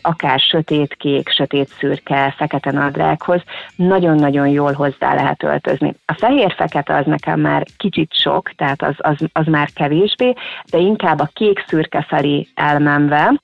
akár 0.00 0.38
sötétkék, 0.38 1.28
sötét 1.28 1.68
szürke, 1.68 2.34
fekete 2.36 2.70
nadrághoz 2.70 3.42
nagyon-nagyon 3.76 4.48
jól 4.48 4.72
hozzá 4.72 4.99
lehet 5.00 5.42
öltözni. 5.42 5.94
A 6.06 6.14
fehér-fekete 6.14 6.96
az 6.96 7.06
nekem 7.06 7.40
már 7.40 7.66
kicsit 7.76 8.14
sok, 8.14 8.50
tehát 8.56 8.82
az, 8.82 8.94
az, 8.96 9.16
az 9.32 9.46
már 9.46 9.68
kevésbé, 9.74 10.34
de 10.70 10.78
inkább 10.78 11.20
a 11.20 11.30
kék-szürke 11.32 12.06
felé 12.08 12.46
elmenve 12.54 13.40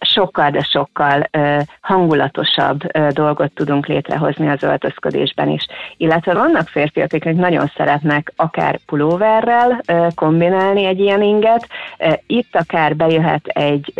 sokkal, 0.00 0.50
de 0.50 0.62
sokkal 0.62 1.30
hangulatosabb 1.80 2.86
dolgot 3.12 3.52
tudunk 3.52 3.86
létrehozni 3.86 4.48
az 4.48 4.62
öltözködésben 4.62 5.48
is. 5.48 5.66
Illetve 5.96 6.34
vannak 6.34 6.68
férfiak, 6.68 7.12
akik 7.12 7.34
nagyon 7.34 7.72
szeretnek 7.76 8.32
akár 8.36 8.78
pulóverrel 8.86 9.80
kombinálni 10.14 10.84
egy 10.84 11.00
ilyen 11.00 11.22
inget, 11.22 11.66
itt 12.26 12.56
akár 12.56 12.96
bejöhet 12.96 13.46
egy 13.46 13.92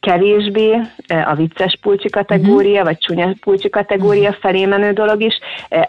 kevésbé 0.00 0.80
a 1.24 1.34
vicces 1.34 1.78
pulcsi 1.80 2.08
kategória, 2.08 2.70
uh-huh. 2.70 2.84
vagy 2.84 2.98
csúnya 2.98 3.34
pulcsi 3.40 3.68
kategória 3.68 4.32
felé 4.32 4.64
menő 4.64 4.92
dolog 4.92 5.22
is, 5.22 5.38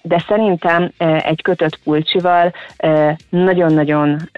de 0.02 0.24
szerintem 0.28 0.92
egy 0.98 1.42
kötött 1.42 1.80
pulcsival 1.84 2.54
nagyon-nagyon 3.30 4.30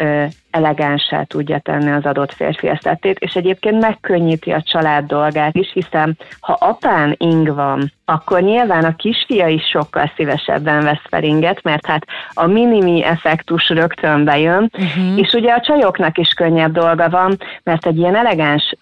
elegánsá 0.54 1.24
tudja 1.24 1.60
tenni 1.60 1.92
az 1.92 2.06
adott 2.06 2.34
férfi 2.34 2.68
esztetét, 2.68 3.20
és 3.20 3.34
egyébként 3.34 3.80
megkönnyíti 3.80 4.52
a 4.52 4.62
család 4.62 5.06
dolgát 5.06 5.56
is, 5.56 5.72
hiszen 5.74 6.18
ha 6.40 6.54
apán 6.54 7.16
ing 7.18 7.56
van, 7.56 7.92
akkor 8.06 8.42
nyilván 8.42 8.84
a 8.84 8.96
kisfia 8.96 9.48
is 9.48 9.64
sokkal 9.64 10.12
szívesebben 10.16 10.84
vesz 10.84 11.02
fel 11.10 11.24
inget, 11.24 11.64
mert 11.64 11.86
hát 11.86 12.06
a 12.34 12.46
minimi 12.46 13.04
effektus 13.04 13.70
rögtön 13.70 14.24
bejön, 14.24 14.72
uh-huh. 14.74 15.20
és 15.20 15.34
ugye 15.34 15.54
a 15.54 15.62
csajoknak 15.62 16.18
is 16.18 16.30
könnyebb 16.30 16.72
dolga 16.72 17.10
van, 17.10 17.38
mert 17.64 17.86
egy 17.86 17.98
ilyen 17.98 18.16
elegáns, 18.16 18.76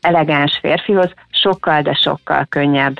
elegáns 0.00 0.58
férfihoz 0.62 1.14
sokkal, 1.34 1.82
de 1.82 1.92
sokkal 1.92 2.46
könnyebb 2.48 2.96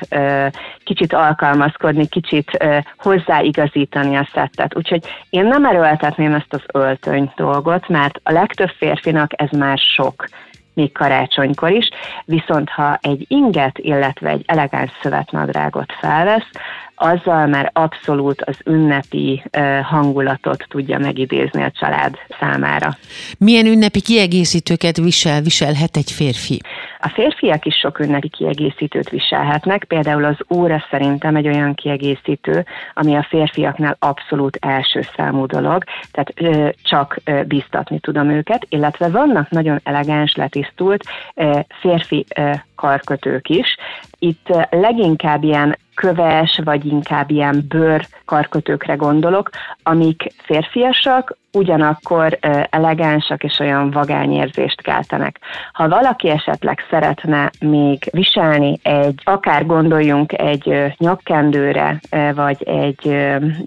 kicsit 0.83 1.13
alkalmazkodni, 1.13 2.07
kicsit 2.07 2.65
hozzáigazítani 2.97 4.15
a 4.15 4.29
szettet. 4.33 4.75
Úgyhogy 4.75 5.03
én 5.29 5.45
nem 5.45 5.65
erőltetném 5.65 6.33
ezt 6.33 6.53
az 6.53 6.63
öltöny 6.73 7.31
dolgot, 7.35 7.87
mert 7.89 8.19
a 8.23 8.31
legtöbb 8.31 8.69
férfinak 8.77 9.41
ez 9.41 9.49
már 9.49 9.77
sok 9.77 10.25
még 10.73 10.91
karácsonykor 10.91 11.71
is, 11.71 11.89
viszont 12.25 12.69
ha 12.69 12.97
egy 13.01 13.25
inget, 13.27 13.77
illetve 13.77 14.29
egy 14.29 14.43
elegáns 14.45 14.91
szövetnadrágot 15.01 15.93
felvesz, 15.99 16.49
azzal 16.95 17.47
már 17.47 17.69
abszolút 17.73 18.41
az 18.41 18.57
ünnepi 18.65 19.43
hangulatot 19.83 20.65
tudja 20.69 20.97
megidézni 20.97 21.63
a 21.63 21.71
család 21.71 22.15
számára. 22.39 22.97
Milyen 23.37 23.65
ünnepi 23.65 24.01
kiegészítőket 24.01 24.97
visel, 24.97 25.41
viselhet 25.41 25.97
egy 25.97 26.11
férfi? 26.11 26.61
A 26.99 27.09
férfiak 27.09 27.65
is 27.65 27.75
sok 27.75 27.99
ünnepi 27.99 28.29
kiegészítőt 28.29 29.09
viselhetnek, 29.09 29.83
például 29.83 30.23
az 30.23 30.37
óra 30.49 30.85
szerintem 30.89 31.35
egy 31.35 31.47
olyan 31.47 31.73
kiegészítő, 31.73 32.65
ami 32.93 33.15
a 33.15 33.25
férfiaknál 33.29 33.95
abszolút 33.99 34.57
első 34.61 35.01
számú 35.15 35.45
dolog, 35.45 35.83
tehát 36.11 36.33
ö, 36.35 36.69
csak 36.83 37.17
ö, 37.23 37.43
biztatni 37.43 37.99
tudom 37.99 38.29
őket, 38.29 38.65
illetve 38.69 39.09
vannak 39.09 39.49
nagyon 39.49 39.79
elegáns, 39.83 40.35
letisztult 40.35 41.03
ö, 41.35 41.59
férfi 41.79 42.25
ö, 42.35 42.51
karkötők 42.75 43.49
is. 43.49 43.75
Itt 44.19 44.47
leginkább 44.69 45.43
ilyen 45.43 45.77
köves, 45.95 46.61
vagy 46.63 46.85
inkább 46.85 47.29
ilyen 47.31 47.65
bőr 47.67 48.07
karkötőkre 48.25 48.95
gondolok, 48.95 49.49
amik 49.83 50.33
férfiasak, 50.43 51.37
ugyanakkor 51.55 52.37
elegánsak 52.69 53.43
és 53.43 53.59
olyan 53.59 53.91
vagányérzést 53.91 54.81
keltenek. 54.81 55.39
Ha 55.73 55.87
valaki 55.89 56.29
esetleg 56.29 56.85
szeretne 56.89 57.51
még 57.59 58.09
viselni 58.11 58.79
egy, 58.83 59.21
akár 59.23 59.65
gondoljunk 59.65 60.39
egy 60.39 60.93
nyakkendőre, 60.97 61.99
vagy 62.33 62.63
egy 62.63 63.15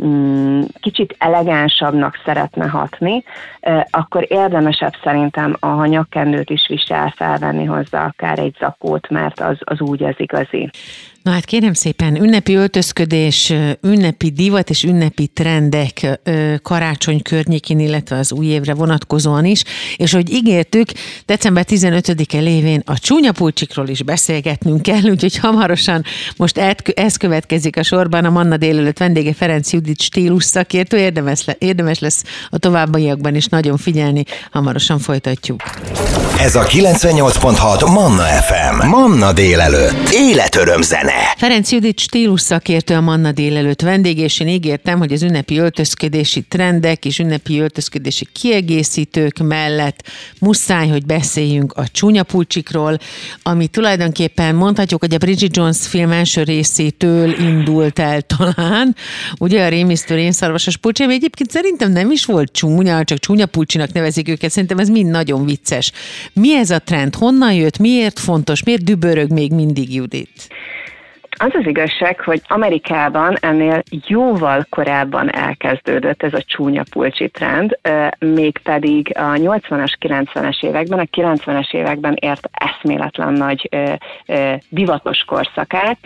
mm, 0.05 0.61
kicsit 0.81 1.15
elegánsabbnak 1.19 2.21
szeretne 2.25 2.67
hatni, 2.67 3.25
akkor 3.91 4.27
érdemesebb 4.29 4.95
szerintem 5.03 5.57
a 5.61 5.85
nyakkendőt 5.85 6.51
is 6.51 6.67
visel 6.69 7.13
felvenni 7.17 7.65
hozzá 7.65 8.05
akár 8.05 8.39
egy 8.39 8.57
zakót, 8.59 9.11
mert 9.11 9.41
az, 9.41 9.57
az 9.61 9.81
úgy 9.81 10.03
az 10.03 10.15
igazi. 10.17 10.71
Na 11.23 11.31
hát 11.31 11.45
kérem 11.45 11.73
szépen, 11.73 12.23
ünnepi 12.23 12.55
öltözködés, 12.55 13.53
ünnepi 13.83 14.31
divat 14.31 14.71
és 14.71 14.83
ünnepi 14.83 15.27
trendek 15.27 16.21
karácsony 16.63 17.23
környékén 17.23 17.79
illetve 17.79 18.17
az 18.17 18.33
új 18.33 18.47
évre 18.47 18.75
vonatkozóan 18.75 19.45
is, 19.45 19.63
és 19.97 20.13
hogy 20.13 20.33
ígértük, 20.33 20.89
december 21.27 21.65
15-e 21.69 22.39
lévén 22.39 22.83
a 22.87 22.99
csúnya 22.99 23.33
pulcsikról 23.33 23.89
is 23.89 24.03
beszélgetnünk 24.03 24.83
kell, 24.83 25.03
úgyhogy 25.03 25.37
hamarosan 25.37 26.05
most 26.37 26.59
ez 26.95 27.17
következik 27.17 27.77
a 27.77 27.83
sorban 27.83 28.25
a 28.25 28.31
Manna 28.31 28.57
délelőtt 28.57 28.99
vendége 28.99 29.35
Ferenc 29.35 29.73
Judit 29.73 30.01
stílus 30.01 30.45
szakértő, 30.45 30.99
érdemes, 30.99 31.45
le, 31.45 31.57
érdemes 31.59 31.99
lesz 31.99 32.25
a 32.51 32.59
továbbiakban 32.59 33.35
is 33.35 33.47
nagyon 33.47 33.77
figyelni, 33.77 34.25
hamarosan 34.51 34.99
folytatjuk. 34.99 35.63
Ez 36.41 36.55
a 36.55 36.65
98.6 36.65 37.93
Manna 37.93 38.23
FM. 38.23 38.87
Manna 38.87 39.33
délelőtt. 39.33 40.09
Életöröm 40.13 40.83
zene. 41.09 41.35
Ferenc 41.37 41.73
Judit 41.73 41.99
stílus 41.99 42.41
szakértő 42.41 42.95
a 42.95 43.01
Manna 43.01 43.33
délelőtt 43.33 43.81
vendég, 43.83 44.19
és 44.19 44.41
én 44.41 44.49
ígértem, 44.49 44.99
hogy 44.99 45.13
az 45.13 45.23
ünnepi 45.23 45.59
öltözködési 45.59 46.43
trendek 46.49 47.05
és 47.05 47.19
ünnepi 47.19 47.59
öltözködési 47.59 48.27
kiegészítők 48.33 49.39
mellett 49.39 50.03
muszáj, 50.41 50.89
hogy 50.89 51.07
beszéljünk 51.07 51.73
a 51.73 51.89
csúnya 51.89 52.23
pulcsikról, 52.23 52.99
ami 53.43 53.67
tulajdonképpen 53.67 54.55
mondhatjuk, 54.55 55.01
hogy 55.01 55.15
a 55.15 55.19
Bridget 55.19 55.57
Jones 55.57 55.79
film 55.79 56.11
első 56.11 56.43
részétől 56.43 57.31
indult 57.41 57.99
el 57.99 58.21
talán. 58.23 58.97
Ugye 59.39 59.65
a 59.65 59.69
rémisztő 59.69 60.15
rénszarvasos 60.15 60.77
pulcsi, 60.77 61.03
ami 61.03 61.15
egyébként 61.15 61.51
szerintem 61.51 61.93
nem 61.93 62.11
is 62.11 62.25
volt 62.25 62.53
csúnya, 62.53 63.05
csak 63.05 63.19
csúnya 63.19 63.47
pulcsinak 63.47 63.93
nevezik 63.93 64.29
őket, 64.29 64.51
szerintem 64.51 64.79
ez 64.79 64.89
mind 64.89 65.11
nagyon 65.11 65.45
vicces. 65.45 65.93
Mi 66.33 66.55
ez 66.55 66.71
a 66.71 66.79
trend? 66.79 67.15
Honnan 67.15 67.53
jött? 67.53 67.79
Miért 67.79 68.19
fontos? 68.19 68.63
Miért 68.63 68.85
dübörög 68.85 69.31
még 69.31 69.53
mindig 69.53 69.95
Judit? 69.95 70.49
Az 71.41 71.55
az 71.55 71.67
igazság, 71.67 72.21
hogy 72.21 72.43
Amerikában 72.49 73.37
ennél 73.41 73.83
jóval 74.07 74.67
korábban 74.71 75.35
elkezdődött 75.35 76.23
ez 76.23 76.35
a 76.35 76.43
csúnya 76.43 76.83
pulcsi 76.91 77.29
trend, 77.29 77.79
mégpedig 78.19 79.13
a 79.15 79.23
80-as, 79.23 79.93
90-es 80.01 80.65
években, 80.65 80.99
a 80.99 81.03
90-es 81.03 81.75
években 81.75 82.17
ért 82.21 82.49
eszméletlen 82.53 83.33
nagy 83.33 83.69
divatos 84.69 85.25
korszakát. 85.25 85.99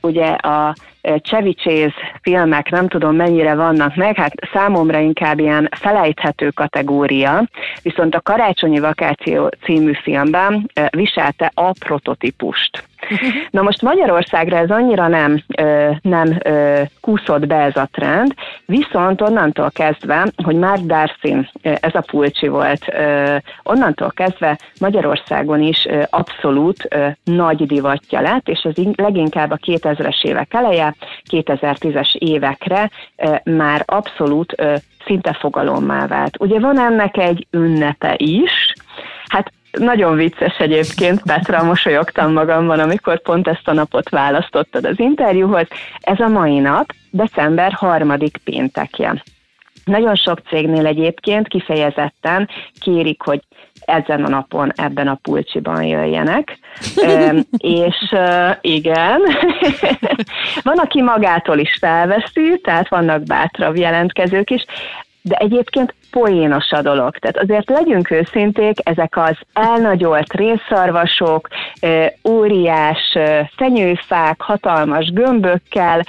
Ugye 0.00 0.26
a 0.26 0.74
Chevy 1.22 1.54
Chase 1.54 1.94
filmek 2.22 2.70
nem 2.70 2.88
tudom 2.88 3.16
mennyire 3.16 3.54
vannak 3.54 3.96
meg, 3.96 4.16
hát 4.16 4.32
számomra 4.52 4.98
inkább 4.98 5.38
ilyen 5.38 5.68
felejthető 5.76 6.50
kategória, 6.50 7.44
viszont 7.82 8.14
a 8.14 8.20
Karácsonyi 8.20 8.78
Vakáció 8.78 9.50
című 9.64 9.92
filmben 9.92 10.70
viselte 10.90 11.50
a 11.54 11.72
prototípust. 11.72 12.88
Na 13.50 13.62
most 13.62 13.82
Magyarországra 13.82 14.56
ez 14.56 14.70
annyira 14.70 15.08
nem, 15.08 15.42
nem 16.02 16.38
kúszott 17.00 17.46
be 17.46 17.56
ez 17.56 17.76
a 17.76 17.88
trend, 17.92 18.34
viszont 18.66 19.20
onnantól 19.20 19.70
kezdve, 19.70 20.26
hogy 20.44 20.56
Mark 20.56 20.80
Darcy, 20.80 21.48
ez 21.62 21.94
a 21.94 22.04
pulcsi 22.10 22.48
volt, 22.48 22.84
onnantól 23.62 24.10
kezdve 24.14 24.58
Magyarországon 24.80 25.62
is 25.62 25.88
abszolút 26.10 26.88
nagy 27.24 27.66
divatja 27.66 28.20
lett, 28.20 28.48
és 28.48 28.60
ez 28.60 28.84
leginkább 28.94 29.50
a 29.50 29.58
2000-es 29.66 30.24
évek 30.24 30.54
eleje, 30.54 30.94
2010-es 31.30 32.14
évekre 32.14 32.90
már 33.44 33.82
abszolút 33.86 34.54
szinte 35.04 35.32
fogalommá 35.32 36.06
vált. 36.06 36.40
Ugye 36.40 36.60
van 36.60 36.78
ennek 36.78 37.16
egy 37.16 37.46
ünnepe 37.50 38.14
is, 38.16 38.72
hát 39.28 39.52
nagyon 39.72 40.16
vicces 40.16 40.58
egyébként, 40.58 41.22
Petra, 41.22 41.62
mosolyogtam 41.62 42.32
magamban, 42.32 42.78
amikor 42.78 43.22
pont 43.22 43.48
ezt 43.48 43.68
a 43.68 43.72
napot 43.72 44.08
választottad 44.08 44.84
az 44.84 44.98
interjúhoz. 44.98 45.66
Ez 46.00 46.20
a 46.20 46.28
mai 46.28 46.58
nap, 46.58 46.92
december 47.10 47.72
harmadik 47.72 48.36
péntekje. 48.44 49.22
Nagyon 49.88 50.14
sok 50.14 50.40
cégnél 50.48 50.86
egyébként 50.86 51.48
kifejezetten 51.48 52.48
kérik, 52.80 53.22
hogy 53.22 53.40
ezen 53.84 54.24
a 54.24 54.28
napon 54.28 54.72
ebben 54.76 55.08
a 55.08 55.18
pulcsiban 55.22 55.82
jöjjenek. 55.82 56.58
és 57.58 58.14
igen, 58.60 59.20
van, 60.62 60.78
aki 60.78 61.02
magától 61.02 61.58
is 61.58 61.76
felveszi, 61.80 62.60
tehát 62.62 62.88
vannak 62.88 63.22
bátrabb 63.22 63.76
jelentkezők 63.76 64.50
is, 64.50 64.64
de 65.22 65.36
egyébként 65.36 65.94
poénos 66.10 66.70
a 66.70 66.82
dolog. 66.82 67.16
Tehát 67.16 67.38
azért 67.38 67.68
legyünk 67.70 68.10
őszinték, 68.10 68.78
ezek 68.82 69.16
az 69.16 69.36
elnagyolt 69.52 70.32
részszarvasok, 70.32 71.48
óriás 72.28 73.18
fenyőfák, 73.56 74.40
hatalmas 74.40 75.12
gömbökkel, 75.12 76.02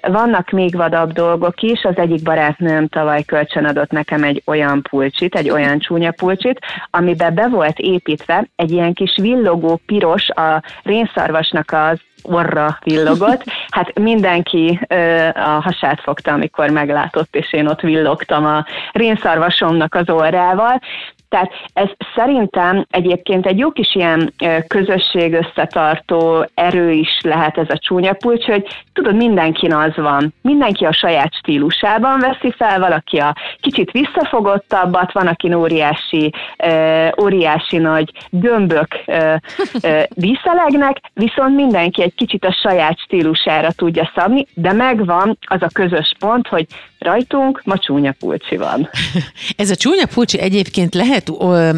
vannak 0.00 0.50
még 0.50 0.76
vadabb 0.76 1.12
dolgok 1.12 1.62
is. 1.62 1.82
Az 1.82 1.96
egyik 1.96 2.22
barátnőm 2.22 2.88
tavaly 2.88 3.22
kölcsönadott 3.22 3.90
nekem 3.90 4.22
egy 4.22 4.42
olyan 4.46 4.82
pulcsit, 4.82 5.34
egy 5.34 5.50
olyan 5.50 5.78
csúnya 5.78 6.10
pulcsit, 6.10 6.58
amiben 6.90 7.34
be 7.34 7.48
volt 7.48 7.78
építve 7.78 8.46
egy 8.56 8.70
ilyen 8.70 8.92
kis 8.92 9.16
villogó 9.20 9.80
piros 9.86 10.28
a 10.28 10.62
rénszarvasnak 10.82 11.72
az 11.72 12.00
orra 12.22 12.78
villogott. 12.82 13.44
Hát 13.70 13.98
mindenki 13.98 14.80
ö, 14.88 15.28
a 15.28 15.60
hasát 15.62 16.00
fogta, 16.00 16.32
amikor 16.32 16.70
meglátott, 16.70 17.36
és 17.36 17.52
én 17.52 17.66
ott 17.66 17.80
villogtam 17.80 18.46
a 18.46 18.64
rénszarvasomnak 19.40 19.94
az 19.94 20.08
orrával. 20.08 20.80
Tehát 21.30 21.50
ez 21.72 21.88
szerintem 22.14 22.86
egyébként 22.90 23.46
egy 23.46 23.58
jó 23.58 23.70
kis 23.70 23.94
ilyen 23.94 24.34
közösség 24.66 25.32
összetartó 25.32 26.46
erő 26.54 26.90
is 26.90 27.18
lehet 27.22 27.58
ez 27.58 27.68
a 27.68 27.78
csúnya 27.78 28.12
pulcs, 28.12 28.44
hogy 28.44 28.66
tudod, 28.92 29.14
mindenkin 29.14 29.74
az 29.74 29.96
van. 29.96 30.34
Mindenki 30.42 30.84
a 30.84 30.92
saját 30.92 31.34
stílusában 31.34 32.18
veszi 32.18 32.54
fel, 32.56 32.78
valaki 32.78 33.18
a 33.18 33.36
kicsit 33.60 33.90
visszafogottabbat, 33.90 35.12
van, 35.12 35.26
aki 35.26 35.54
óriási, 35.54 36.32
óriási 37.20 37.76
nagy 37.76 38.12
gömbök 38.30 38.88
díszelegnek, 40.08 41.00
viszont 41.24 41.54
mindenki 41.54 42.02
egy 42.02 42.14
kicsit 42.14 42.44
a 42.44 42.52
saját 42.62 42.98
stílusára 42.98 43.72
tudja 43.72 44.10
szabni, 44.14 44.46
de 44.54 44.72
megvan 44.72 45.38
az 45.46 45.62
a 45.62 45.68
közös 45.72 46.12
pont, 46.18 46.48
hogy 46.48 46.66
rajtunk 46.98 47.62
ma 47.64 47.78
csúnya 47.78 48.12
pulcsi 48.18 48.56
van. 48.56 48.88
Ez 49.56 49.70
a 49.70 49.76
csúnya 49.76 50.06
pulcsi 50.14 50.38
egyébként 50.40 50.94
lehet 50.94 51.19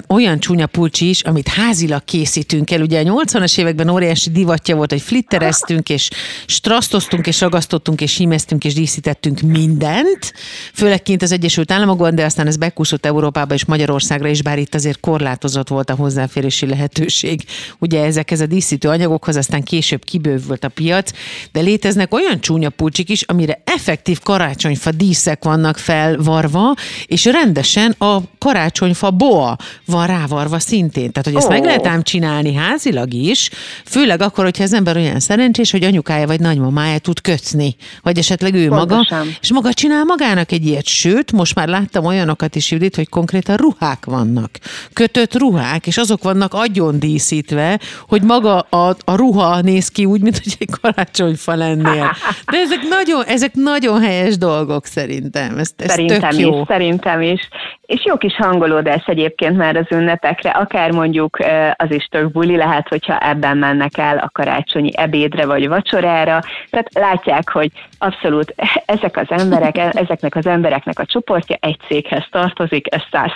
olyan 0.09 0.41
csúnya 0.41 0.67
pulcsi 0.67 1.09
is, 1.09 1.21
amit 1.23 1.49
házilag 1.49 2.05
készítünk 2.05 2.71
el. 2.71 2.81
Ugye 2.81 3.01
a 3.01 3.03
80-as 3.03 3.59
években 3.59 3.89
óriási 3.89 4.31
divatja 4.31 4.77
volt, 4.77 4.91
hogy 4.91 5.01
flittereztünk, 5.01 5.89
és 5.89 6.11
strasztoztunk, 6.47 7.27
és 7.27 7.41
ragasztottunk, 7.41 8.01
és 8.01 8.17
hímeztünk, 8.17 8.65
és 8.65 8.75
díszítettünk 8.75 9.41
mindent, 9.41 10.33
főleg 10.75 11.03
kint 11.03 11.23
az 11.23 11.33
Egyesült 11.33 11.73
Államokban, 11.73 12.15
de 12.15 12.25
aztán 12.25 12.47
ez 12.47 12.57
bekúszott 12.57 13.07
Európába 13.07 13.55
és 13.55 13.65
Magyarországra 13.65 14.29
is, 14.29 14.43
bár 14.43 14.59
itt 14.59 14.75
azért 14.75 15.01
korlátozott 15.01 15.69
volt 15.69 15.91
a 15.91 15.95
hozzáférési 15.95 16.67
lehetőség. 16.67 17.45
Ugye 17.79 18.05
ezekhez 18.05 18.41
a 18.41 18.47
díszítő 18.47 18.89
anyagokhoz 18.89 19.37
aztán 19.37 19.63
később 19.63 20.05
kibővült 20.05 20.65
a 20.65 20.69
piac, 20.69 21.11
de 21.53 21.61
léteznek 21.61 22.15
olyan 22.15 22.41
csúnya 22.41 22.71
pulcsik 22.71 23.09
is, 23.09 23.23
amire 23.23 23.63
effektív 23.65 24.21
karácsonyfa 24.21 24.91
dísz 24.91 25.23
díszek 25.23 25.45
vannak 25.45 25.79
felvarva, 25.79 26.75
és 27.07 27.25
rendesen 27.25 27.95
a 27.99 28.19
karácsonyfa 28.39 29.11
boa 29.33 29.57
van 29.87 30.07
rávarva 30.07 30.59
szintén. 30.59 31.13
Tehát, 31.13 31.25
hogy 31.25 31.35
ezt 31.35 31.47
oh. 31.47 31.53
meg 31.53 31.65
lehet 31.65 31.87
ám 31.87 32.03
csinálni 32.03 32.55
házilag 32.55 33.13
is, 33.13 33.51
főleg 33.85 34.21
akkor, 34.21 34.45
hogyha 34.45 34.63
az 34.63 34.73
ember 34.73 34.97
olyan 34.97 35.21
szerencsés, 35.21 35.71
hogy 35.71 35.85
anyukája 35.85 36.27
vagy 36.27 36.41
nagymamája 36.41 36.99
tud 36.99 37.21
kötni, 37.21 37.77
vagy 38.03 38.19
esetleg 38.19 38.55
ő 38.55 38.69
Pontosan. 38.69 39.19
maga, 39.19 39.31
és 39.41 39.53
maga 39.53 39.73
csinál 39.73 40.05
magának 40.05 40.53
egy 40.53 40.67
ilyet. 40.67 40.87
Sőt, 40.87 41.33
most 41.33 41.55
már 41.55 41.69
láttam 41.69 42.05
olyanokat 42.05 42.57
is, 42.57 42.71
Judit, 42.71 42.97
hogy 42.97 43.09
konkrétan 43.09 43.57
ruhák 43.57 44.05
vannak. 44.05 44.51
Kötött 44.93 45.39
ruhák, 45.39 45.87
és 45.87 45.97
azok 45.97 46.23
vannak 46.23 46.55
agyon 46.55 46.99
díszítve, 46.99 47.81
hogy 48.09 48.23
maga 48.23 48.59
a, 48.59 48.97
a 49.05 49.17
ruha 49.17 49.61
néz 49.61 49.89
ki 49.89 50.05
úgy, 50.05 50.21
mint 50.21 50.41
hogy 50.43 50.57
egy 50.59 50.69
karácsonyfa 50.81 51.55
lennél. 51.55 52.17
De 52.51 52.57
ezek 52.59 52.81
nagyon, 52.89 53.25
ezek 53.25 53.55
nagyon 53.55 54.01
helyes 54.01 54.39
dolgok 54.39 54.87
szerintem. 54.87 55.59
Ez, 55.59 55.71
ez 55.77 55.91
szerintem 55.91 56.31
tök 56.31 56.41
jó. 56.41 56.61
is, 56.61 56.67
szerintem 56.67 57.21
is. 57.21 57.49
És 57.87 58.05
jó 58.05 58.17
kis 58.17 58.37
hangolódás 58.37 59.05
egyébként 59.07 59.22
már 59.57 59.77
az 59.77 59.87
ünnepekre, 59.91 60.51
akár 60.51 60.91
mondjuk 60.91 61.39
az 61.77 61.91
is 61.91 62.05
tök 62.05 62.31
buli 62.31 62.57
lehet, 62.57 62.89
hogyha 62.89 63.19
ebben 63.19 63.57
mennek 63.57 63.99
el 63.99 64.19
a 64.19 64.31
karácsonyi 64.33 64.91
ebédre 64.97 65.47
vagy 65.47 65.69
vacsorára. 65.69 66.41
Tehát 66.71 66.89
látják, 66.93 67.51
hogy 67.51 67.71
abszolút 67.99 68.55
ezek 68.87 69.17
az 69.17 69.27
emberek, 69.29 69.77
ezeknek 69.77 70.37
az 70.37 70.47
embereknek 70.47 70.99
a 70.99 71.07
csoportja 71.07 71.57
egy 71.61 71.79
céghez 71.87 72.25
tartozik, 72.31 72.95
ez 72.95 73.03
száz 73.11 73.31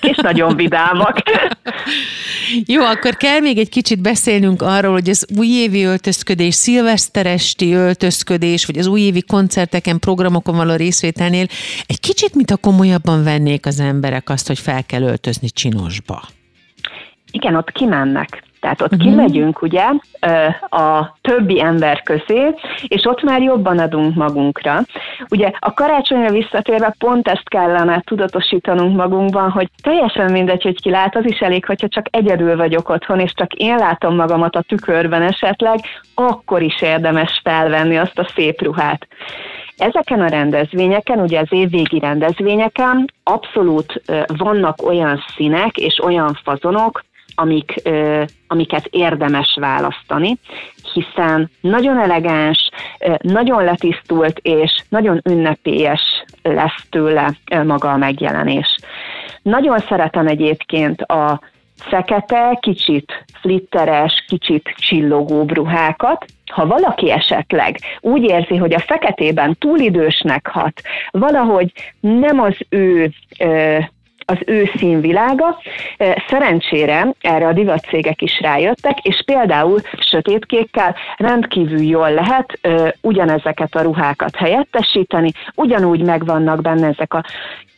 és 0.00 0.16
nagyon 0.16 0.56
vidámak. 0.56 1.18
Jó, 2.66 2.82
akkor 2.82 3.16
kell 3.16 3.40
még 3.40 3.58
egy 3.58 3.68
kicsit 3.68 4.00
beszélnünk 4.00 4.62
arról, 4.62 4.92
hogy 4.92 5.08
az 5.08 5.26
újévi 5.38 5.84
öltözködés, 5.84 6.54
szilveszteresti 6.54 7.72
öltözködés, 7.72 8.66
vagy 8.66 8.78
az 8.78 8.86
újévi 8.86 9.22
koncerteken, 9.22 9.98
programokon 9.98 10.56
való 10.56 10.74
részvételnél 10.74 11.46
egy 11.86 12.00
kicsit, 12.00 12.34
mint 12.34 12.50
a 12.50 12.56
komolyabban 12.56 13.24
vennék 13.24 13.66
az 13.66 13.80
emberek 13.80 14.30
azt, 14.30 14.46
hogy 14.46 14.58
fel 14.58 14.84
kell 14.84 14.97
öltözni 15.02 15.48
csinosba. 15.48 16.20
Igen, 17.30 17.54
ott 17.54 17.72
kimennek. 17.72 18.42
Tehát 18.60 18.82
ott 18.82 18.92
uh-huh. 18.92 19.08
kimegyünk 19.08 19.62
ugye 19.62 19.84
a 20.68 21.16
többi 21.20 21.60
ember 21.60 22.02
közé, 22.02 22.54
és 22.88 23.04
ott 23.04 23.22
már 23.22 23.42
jobban 23.42 23.78
adunk 23.78 24.14
magunkra. 24.14 24.80
Ugye 25.30 25.50
a 25.58 25.74
karácsonyra 25.74 26.30
visszatérve 26.30 26.94
pont 26.98 27.28
ezt 27.28 27.48
kellene 27.48 28.02
tudatosítanunk 28.06 28.96
magunkban, 28.96 29.50
hogy 29.50 29.68
teljesen 29.82 30.32
mindegy, 30.32 30.62
hogy 30.62 30.82
ki 30.82 30.90
lát, 30.90 31.16
az 31.16 31.24
is 31.24 31.38
elég, 31.38 31.64
hogyha 31.64 31.88
csak 31.88 32.06
egyedül 32.10 32.56
vagyok 32.56 32.88
otthon, 32.88 33.20
és 33.20 33.32
csak 33.34 33.52
én 33.52 33.76
látom 33.76 34.14
magamat 34.14 34.56
a 34.56 34.62
tükörben 34.62 35.22
esetleg, 35.22 35.78
akkor 36.14 36.62
is 36.62 36.82
érdemes 36.82 37.40
felvenni 37.44 37.96
azt 37.96 38.18
a 38.18 38.30
szép 38.34 38.62
ruhát. 38.62 39.06
Ezeken 39.78 40.20
a 40.20 40.28
rendezvényeken, 40.28 41.20
ugye 41.20 41.40
az 41.40 41.46
évvégi 41.50 41.98
rendezvényeken 41.98 43.12
abszolút 43.22 44.02
vannak 44.26 44.82
olyan 44.82 45.24
színek 45.36 45.76
és 45.76 46.02
olyan 46.02 46.38
fazonok, 46.44 47.04
amik, 47.34 47.82
amiket 48.46 48.86
érdemes 48.90 49.56
választani, 49.60 50.38
hiszen 50.92 51.50
nagyon 51.60 51.98
elegáns, 51.98 52.70
nagyon 53.18 53.64
letisztult 53.64 54.38
és 54.42 54.82
nagyon 54.88 55.20
ünnepélyes 55.24 56.24
lesz 56.42 56.86
tőle 56.90 57.34
maga 57.64 57.90
a 57.90 57.96
megjelenés. 57.96 58.78
Nagyon 59.42 59.78
szeretem 59.78 60.26
egyébként 60.26 61.02
a 61.02 61.40
fekete, 61.78 62.58
kicsit 62.60 63.24
flitteres, 63.40 64.24
kicsit 64.28 64.74
csillogóbb 64.76 65.52
ruhákat. 65.52 66.24
Ha 66.52 66.66
valaki 66.66 67.10
esetleg 67.10 67.78
úgy 68.00 68.22
érzi, 68.22 68.56
hogy 68.56 68.74
a 68.74 68.78
feketében 68.78 69.56
túl 69.58 69.78
idősnek 69.78 70.46
hat, 70.46 70.80
valahogy 71.10 71.72
nem 72.00 72.40
az 72.40 72.56
ő 72.68 73.10
ö, 73.38 73.78
az 74.30 74.38
ő 74.46 74.70
színvilága. 74.76 75.58
Szerencsére 76.28 77.06
erre 77.20 77.46
a 77.46 77.52
divatcégek 77.52 78.22
is 78.22 78.40
rájöttek, 78.40 78.98
és 78.98 79.22
például 79.24 79.80
sötétkékkel 79.98 80.96
rendkívül 81.16 81.82
jól 81.82 82.12
lehet 82.12 82.58
ugyanezeket 83.00 83.74
a 83.74 83.82
ruhákat 83.82 84.36
helyettesíteni, 84.36 85.32
ugyanúgy 85.54 86.02
megvannak 86.02 86.60
benne 86.60 86.86
ezek 86.86 87.14
a 87.14 87.24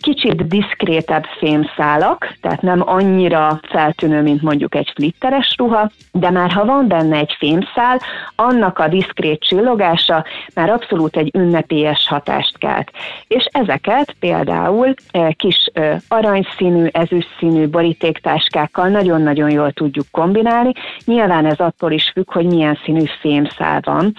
kicsit 0.00 0.46
diszkrétebb 0.46 1.24
fémszálak, 1.38 2.34
tehát 2.40 2.62
nem 2.62 2.82
annyira 2.88 3.60
feltűnő, 3.62 4.22
mint 4.22 4.42
mondjuk 4.42 4.74
egy 4.74 4.92
flitteres 4.94 5.54
ruha, 5.58 5.90
de 6.12 6.30
már 6.30 6.50
ha 6.50 6.64
van 6.64 6.88
benne 6.88 7.16
egy 7.16 7.34
fémszál, 7.38 8.00
annak 8.34 8.78
a 8.78 8.88
diszkrét 8.88 9.44
csillogása 9.44 10.24
már 10.54 10.70
abszolút 10.70 11.16
egy 11.16 11.30
ünnepélyes 11.34 12.06
hatást 12.08 12.58
kelt. 12.58 12.90
És 13.28 13.44
ezeket 13.52 14.14
például 14.20 14.94
kis 15.36 15.70
eh, 15.72 15.96
aranyszínű, 16.40 16.86
ezüstszínű 16.92 17.68
borítéktáskákkal 17.68 18.88
nagyon-nagyon 18.88 19.50
jól 19.50 19.72
tudjuk 19.72 20.06
kombinálni. 20.10 20.72
Nyilván 21.04 21.46
ez 21.46 21.58
attól 21.58 21.92
is 21.92 22.10
függ, 22.14 22.32
hogy 22.32 22.46
milyen 22.46 22.78
színű 22.84 23.04
fémszál 23.20 23.80
van 23.84 24.14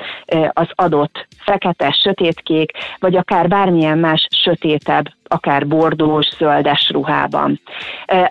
az 0.50 0.68
adott 0.76 1.28
fekete, 1.38 1.92
sötétkék, 1.92 2.72
vagy 3.00 3.16
akár 3.16 3.48
bármilyen 3.48 3.98
más 3.98 4.28
sötétebb 4.36 5.06
akár 5.32 5.68
bordós, 5.68 6.28
zöldes 6.38 6.90
ruhában. 6.90 7.62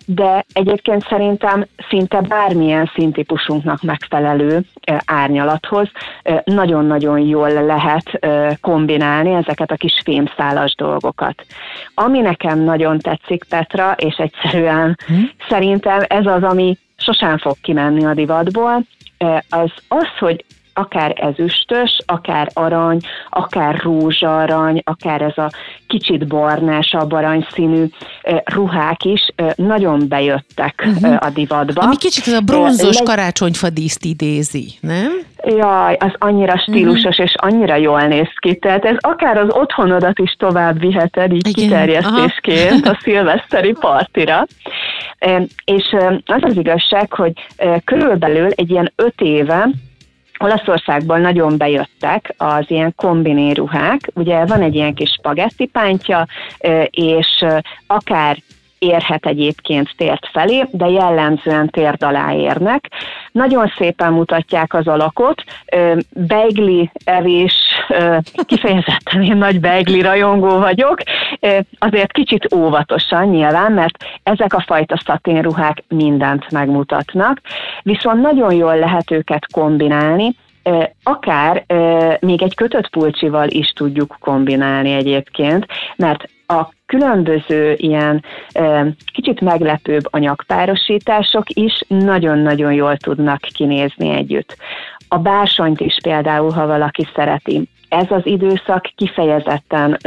De 0.05 0.45
egyébként 0.53 1.07
szerintem 1.09 1.67
szinte 1.89 2.21
bármilyen 2.21 2.91
színtípusunknak 2.95 3.83
megfelelő 3.83 4.61
árnyalathoz 5.05 5.89
nagyon-nagyon 6.45 7.19
jól 7.19 7.53
lehet 7.65 8.21
kombinálni 8.61 9.33
ezeket 9.33 9.71
a 9.71 9.77
kis 9.77 10.01
fémszálas 10.05 10.75
dolgokat. 10.75 11.45
Ami 11.95 12.21
nekem 12.21 12.59
nagyon 12.59 12.99
tetszik, 12.99 13.45
Petra, 13.45 13.93
és 13.93 14.17
egyszerűen 14.17 14.99
hmm. 15.07 15.31
szerintem 15.49 16.01
ez 16.09 16.27
az, 16.27 16.43
ami 16.43 16.79
sosem 16.97 17.39
fog 17.39 17.57
kimenni 17.63 18.05
a 18.05 18.15
divatból, 18.15 18.85
az 19.49 19.71
az, 19.89 20.09
hogy 20.19 20.45
akár 20.81 21.15
ezüstös, 21.17 21.99
akár 22.07 22.49
arany, 22.53 22.99
akár 23.31 23.81
rózsarany, 23.83 24.83
akár 24.85 25.23
ez 25.23 25.39
a 25.39 25.51
kicsit 25.87 26.27
barnásabb 26.27 27.13
aranyszínű 27.13 27.85
ruhák 28.45 29.05
is 29.05 29.27
nagyon 29.55 30.09
bejöttek 30.09 30.87
uh-huh. 30.87 31.17
a 31.21 31.31
divatba. 31.31 31.81
Ami 31.81 31.97
kicsit 31.97 32.27
ez 32.27 32.33
a 32.33 32.41
bronzos 32.41 32.99
Le... 32.99 33.05
karácsonyfa 33.05 33.71
díszt 33.71 34.05
idézi, 34.05 34.67
nem? 34.81 35.13
Jaj, 35.45 35.97
az 36.01 36.13
annyira 36.19 36.59
stílusos 36.59 37.19
uh-huh. 37.19 37.27
és 37.27 37.35
annyira 37.37 37.75
jól 37.75 38.03
néz 38.03 38.29
ki. 38.41 38.57
Tehát 38.57 38.85
ez 38.85 38.97
akár 38.99 39.37
az 39.37 39.49
otthonodat 39.51 40.19
is 40.19 40.37
tovább 40.39 40.81
viheted 40.81 41.33
így 41.33 41.49
Igen. 41.49 41.65
kiterjesztésként 41.65 42.87
Aha. 42.87 42.91
a 42.91 42.99
szilveszteri 43.03 43.75
partira. 43.81 44.47
És 45.65 45.97
az 46.25 46.43
az 46.43 46.57
igazság, 46.57 47.13
hogy 47.13 47.33
körülbelül 47.85 48.49
egy 48.51 48.71
ilyen 48.71 48.93
öt 48.97 49.21
éve 49.21 49.69
Olaszországból 50.43 51.19
nagyon 51.19 51.57
bejöttek 51.57 52.35
az 52.37 52.65
ilyen 52.67 52.93
kombinéruhák, 52.97 54.11
ugye 54.15 54.45
van 54.45 54.63
egy 54.63 54.75
ilyen 54.75 54.95
kis 54.95 55.11
spagetti 55.11 55.67
pántja, 55.67 56.27
és 56.91 57.45
akár 57.87 58.37
érhet 58.79 59.27
egyébként 59.27 59.95
tért 59.97 60.29
felé, 60.33 60.65
de 60.71 60.87
jellemzően 60.87 61.69
térd 61.69 62.03
alá 62.03 62.33
érnek. 62.35 62.85
Nagyon 63.33 63.73
szépen 63.79 64.13
mutatják 64.13 64.75
az 64.75 64.89
alakot. 64.89 65.43
Beigli 66.11 66.91
evés, 67.05 67.55
kifejezetten 68.47 69.23
én 69.23 69.37
nagy 69.37 69.61
beigli 69.61 70.01
rajongó 70.01 70.59
vagyok, 70.59 71.01
azért 71.79 72.13
kicsit 72.13 72.55
óvatosan 72.55 73.29
nyilván, 73.29 73.73
mert 73.73 74.05
ezek 74.23 74.55
a 74.55 74.65
fajta 74.67 75.03
szaténruhák 75.05 75.83
mindent 75.89 76.51
megmutatnak, 76.51 77.41
viszont 77.83 78.21
nagyon 78.21 78.53
jól 78.55 78.79
lehet 78.79 79.11
őket 79.11 79.47
kombinálni, 79.53 80.37
akár 81.03 81.65
még 82.21 82.43
egy 82.43 82.55
kötött 82.55 82.89
pulcsival 82.89 83.49
is 83.49 83.73
tudjuk 83.73 84.17
kombinálni 84.21 84.93
egyébként, 84.93 85.67
mert 85.97 86.25
a 86.47 86.69
különböző 86.91 87.75
ilyen 87.77 88.25
kicsit 89.13 89.41
meglepőbb 89.41 90.03
anyagpárosítások 90.11 91.51
is 91.51 91.83
nagyon-nagyon 91.89 92.73
jól 92.73 92.97
tudnak 92.97 93.41
kinézni 93.41 94.11
együtt. 94.11 94.57
A 95.09 95.19
bársonyt 95.19 95.81
is 95.81 95.99
például, 96.03 96.51
ha 96.51 96.67
valaki 96.67 97.09
szereti, 97.15 97.69
ez 97.89 98.07
az 98.09 98.27
időszak 98.27 98.91
kifejezetten, 98.97 99.99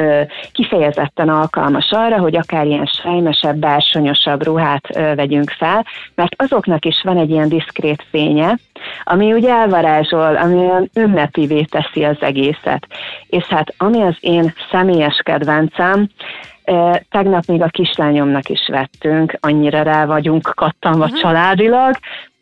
kifejezetten 0.52 1.30
alkalmas 1.30 1.92
arra, 1.92 2.20
hogy 2.20 2.36
akár 2.36 2.66
ilyen 2.66 2.86
sejmesebb, 2.86 3.56
bársonyosabb 3.56 4.44
ruhát 4.44 4.88
vegyünk 5.16 5.50
fel, 5.50 5.86
mert 6.16 6.36
azoknak 6.38 6.86
is 6.86 7.02
van 7.04 7.18
egy 7.18 7.30
ilyen 7.30 7.50
diszkrét 7.50 8.06
fénye, 8.10 8.58
ami 9.04 9.34
ugye 9.34 9.50
elvarázsol, 9.50 10.36
ami 10.36 10.54
olyan 10.54 10.90
ünnepivé 10.96 11.64
teszi 11.64 12.04
az 12.04 12.18
egészet. 12.20 12.88
És 13.28 13.44
hát 13.44 13.74
ami 13.78 14.02
az 14.02 14.16
én 14.20 14.54
személyes 14.72 15.22
kedvencem, 15.24 16.10
Tegnap 17.10 17.46
még 17.46 17.62
a 17.62 17.68
kislányomnak 17.68 18.50
is 18.50 18.68
vettünk, 18.68 19.38
annyira 19.40 19.82
rá 19.82 20.06
vagyunk 20.06 20.52
kattanva 20.56 21.04
uh-huh. 21.04 21.20
családilag, 21.20 21.96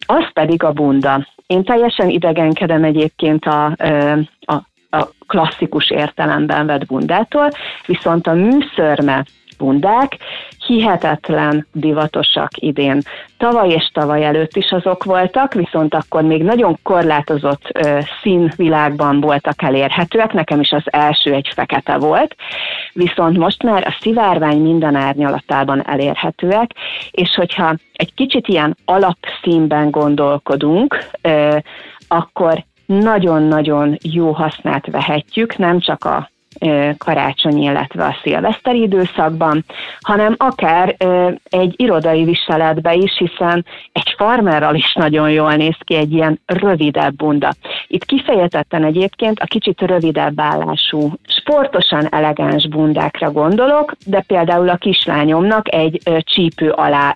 az 0.05 0.31
pedig 0.33 0.63
a 0.63 0.71
bunda. 0.71 1.27
Én 1.47 1.63
teljesen 1.63 2.09
idegenkedem 2.09 2.83
egyébként 2.83 3.45
a, 3.45 3.75
a, 4.39 4.53
a 4.89 5.09
klasszikus 5.27 5.89
értelemben 5.89 6.65
vett 6.65 6.85
bundától, 6.85 7.49
viszont 7.85 8.27
a 8.27 8.33
műszörme 8.33 9.25
bundák, 9.61 10.17
hihetetlen 10.65 11.67
divatosak 11.71 12.49
idén. 12.55 13.01
Tavaly 13.37 13.69
és 13.69 13.89
tavaly 13.93 14.25
előtt 14.25 14.55
is 14.55 14.71
azok 14.71 15.03
voltak, 15.03 15.53
viszont 15.53 15.93
akkor 15.93 16.21
még 16.21 16.43
nagyon 16.43 16.77
korlátozott 16.83 17.69
ö, 17.73 17.99
színvilágban 18.21 19.21
voltak 19.21 19.61
elérhetőek, 19.61 20.33
nekem 20.33 20.59
is 20.59 20.71
az 20.71 20.83
első 20.85 21.33
egy 21.33 21.49
fekete 21.53 21.97
volt, 21.97 22.35
viszont 22.93 23.37
most 23.37 23.63
már 23.63 23.87
a 23.87 23.97
szivárvány 23.99 24.61
minden 24.61 24.95
árnyalatában 24.95 25.87
elérhetőek, 25.87 26.71
és 27.11 27.35
hogyha 27.35 27.75
egy 27.93 28.13
kicsit 28.13 28.47
ilyen 28.47 28.77
alapszínben 28.85 29.91
gondolkodunk, 29.91 31.09
ö, 31.21 31.57
akkor 32.07 32.63
nagyon-nagyon 32.85 33.97
jó 34.01 34.31
hasznát 34.31 34.87
vehetjük, 34.91 35.57
nem 35.57 35.79
csak 35.79 36.05
a 36.05 36.30
karácsony, 36.97 37.57
illetve 37.57 38.05
a 38.05 38.17
szilveszteri 38.23 38.81
időszakban, 38.81 39.65
hanem 40.01 40.35
akár 40.37 40.95
egy 41.49 41.73
irodai 41.77 42.23
viseletbe 42.23 42.93
is, 42.93 43.17
hiszen 43.17 43.65
egy 43.91 44.13
farmerral 44.17 44.75
is 44.75 44.93
nagyon 44.93 45.31
jól 45.31 45.55
néz 45.55 45.77
ki 45.79 45.95
egy 45.95 46.13
ilyen 46.13 46.39
rövidebb 46.45 47.15
bunda. 47.15 47.53
Itt 47.87 48.05
kifejezetten 48.05 48.83
egyébként 48.83 49.39
a 49.39 49.45
kicsit 49.45 49.81
rövidebb 49.81 50.39
állású, 50.39 51.13
sportosan 51.27 52.07
elegáns 52.11 52.67
bundákra 52.67 53.31
gondolok, 53.31 53.95
de 54.05 54.23
például 54.27 54.69
a 54.69 54.75
kislányomnak 54.75 55.73
egy 55.73 56.01
csípő 56.19 56.69
alá 56.69 57.13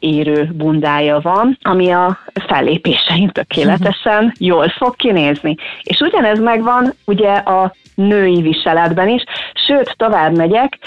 bundája 0.52 1.20
van, 1.20 1.58
ami 1.62 1.92
a 1.92 2.18
fellépésein 2.48 3.30
tökéletesen 3.30 4.34
jól 4.38 4.70
fog 4.70 4.96
kinézni. 4.96 5.56
És 5.84 6.00
ugyanez 6.00 6.40
megvan 6.40 6.94
ugye 7.06 7.32
a 7.32 7.74
női 7.96 8.42
viseletben 8.42 9.10
is, 9.10 9.24
sőt, 9.68 9.94
tovább 9.98 10.36
megyek, 10.38 10.78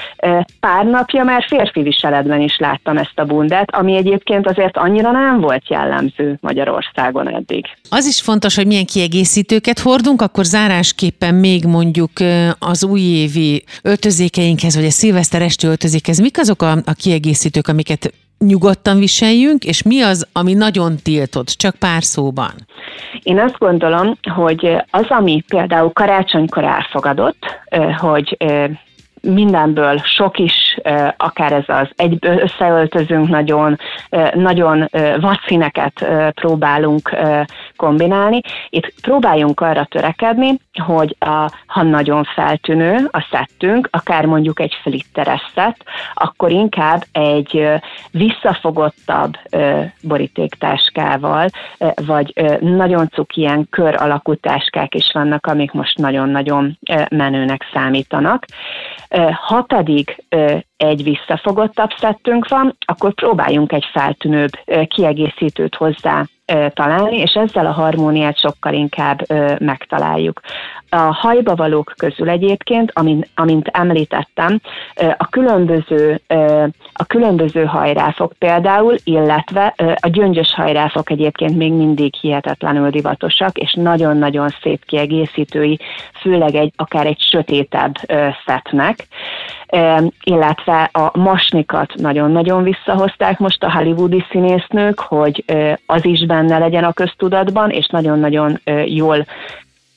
pár 0.60 0.84
napja 0.84 1.24
már 1.24 1.44
férfi 1.48 1.82
viseletben 1.82 2.40
is 2.40 2.58
láttam 2.58 2.96
ezt 2.96 3.18
a 3.18 3.24
bundát, 3.24 3.74
ami 3.74 3.96
egyébként 3.96 4.46
azért 4.46 4.76
annyira 4.76 5.10
nem 5.10 5.40
volt 5.40 5.68
jellemző 5.68 6.38
Magyarországon 6.40 7.34
eddig. 7.34 7.66
Az 7.90 8.06
is 8.06 8.20
fontos, 8.20 8.56
hogy 8.56 8.66
milyen 8.66 8.86
kiegészítőket 8.86 9.78
hordunk, 9.78 10.22
akkor 10.22 10.44
zárásképpen 10.44 11.34
még 11.34 11.64
mondjuk 11.64 12.10
az 12.58 12.84
újévi 12.84 13.64
öltözékeinkhez, 13.82 14.74
vagy 14.74 14.84
a 14.84 14.90
szilveszter 14.90 15.42
esti 15.42 15.66
öltözékhez, 15.66 16.20
mik 16.20 16.38
azok 16.38 16.62
a, 16.62 16.70
a 16.70 16.92
kiegészítők, 16.92 17.68
amiket 17.68 18.12
nyugodtan 18.38 18.98
viseljünk, 18.98 19.64
és 19.64 19.82
mi 19.82 20.00
az, 20.00 20.26
ami 20.32 20.54
nagyon 20.54 20.96
tiltott, 21.02 21.46
csak 21.46 21.74
pár 21.74 22.02
szóban? 22.02 22.52
Én 23.22 23.40
azt 23.40 23.58
gondolom, 23.58 24.18
hogy 24.34 24.76
az, 24.90 25.06
ami 25.08 25.44
például 25.48 25.92
karácsonykor 25.92 26.64
elfogadott, 26.64 27.44
hogy 27.96 28.36
mindenből 29.22 30.00
sok 30.04 30.38
is, 30.38 30.78
akár 31.16 31.52
ez 31.52 31.64
az 31.66 31.88
egy 31.96 32.18
összeöltözünk 32.20 33.28
nagyon, 33.28 33.78
nagyon 34.34 34.88
vadszíneket 35.20 36.06
próbálunk 36.34 37.16
kombinálni. 37.76 38.40
Itt 38.68 38.92
próbáljunk 39.00 39.60
arra 39.60 39.84
törekedni, 39.84 40.58
hogy 40.84 41.16
a, 41.18 41.50
ha 41.66 41.82
nagyon 41.82 42.24
feltűnő 42.24 43.08
a 43.10 43.26
szettünk, 43.30 43.88
akár 43.92 44.24
mondjuk 44.24 44.60
egy 44.60 44.74
flitteres 44.82 45.50
szett, 45.54 45.84
akkor 46.14 46.50
inkább 46.50 47.04
egy 47.12 47.68
visszafogottabb 48.10 49.36
borítéktáskával, 50.02 51.48
vagy 52.06 52.32
nagyon 52.60 53.08
cuk 53.08 53.36
ilyen 53.36 53.66
kör 53.70 53.94
alakú 54.02 54.34
táskák 54.34 54.94
is 54.94 55.10
vannak, 55.12 55.46
amik 55.46 55.72
most 55.72 55.98
nagyon-nagyon 55.98 56.78
menőnek 57.10 57.66
számítanak. 57.72 58.44
Ha 59.32 59.62
pedig 59.62 60.24
egy 60.78 61.02
visszafogottabb 61.02 61.90
szettünk 61.98 62.48
van, 62.48 62.76
akkor 62.86 63.14
próbáljunk 63.14 63.72
egy 63.72 63.84
feltűnőbb 63.92 64.50
kiegészítőt 64.88 65.74
hozzá 65.74 66.24
találni, 66.74 67.16
és 67.18 67.32
ezzel 67.32 67.66
a 67.66 67.72
harmóniát 67.72 68.38
sokkal 68.38 68.72
inkább 68.72 69.20
megtaláljuk. 69.60 70.40
A 70.90 70.96
hajba 70.96 71.54
valók 71.54 71.94
közül 71.96 72.28
egyébként, 72.28 72.90
amint, 72.94 73.30
amint 73.34 73.68
említettem, 73.68 74.60
a 75.16 75.28
különböző, 75.28 76.20
a 76.92 77.04
különböző 77.06 77.64
hajráfok 77.64 78.32
például, 78.38 78.94
illetve 79.04 79.74
a 80.00 80.08
gyöngyös 80.08 80.54
hajráfok 80.54 81.10
egyébként 81.10 81.56
még 81.56 81.72
mindig 81.72 82.14
hihetetlenül 82.14 82.90
divatosak, 82.90 83.58
és 83.58 83.72
nagyon-nagyon 83.72 84.48
szép 84.62 84.84
kiegészítői, 84.84 85.78
főleg 86.20 86.54
egy, 86.54 86.72
akár 86.76 87.06
egy 87.06 87.20
sötétebb 87.20 87.94
szetnek 88.46 89.06
illetve 90.20 90.67
a 90.92 91.10
masnikat 91.18 91.94
nagyon-nagyon 91.94 92.62
visszahozták 92.62 93.38
most 93.38 93.64
a 93.64 93.72
hollywoodi 93.72 94.24
színésznők, 94.30 95.00
hogy 95.00 95.44
az 95.86 96.04
is 96.04 96.26
benne 96.26 96.58
legyen 96.58 96.84
a 96.84 96.92
köztudatban, 96.92 97.70
és 97.70 97.86
nagyon-nagyon 97.86 98.60
jól 98.84 99.26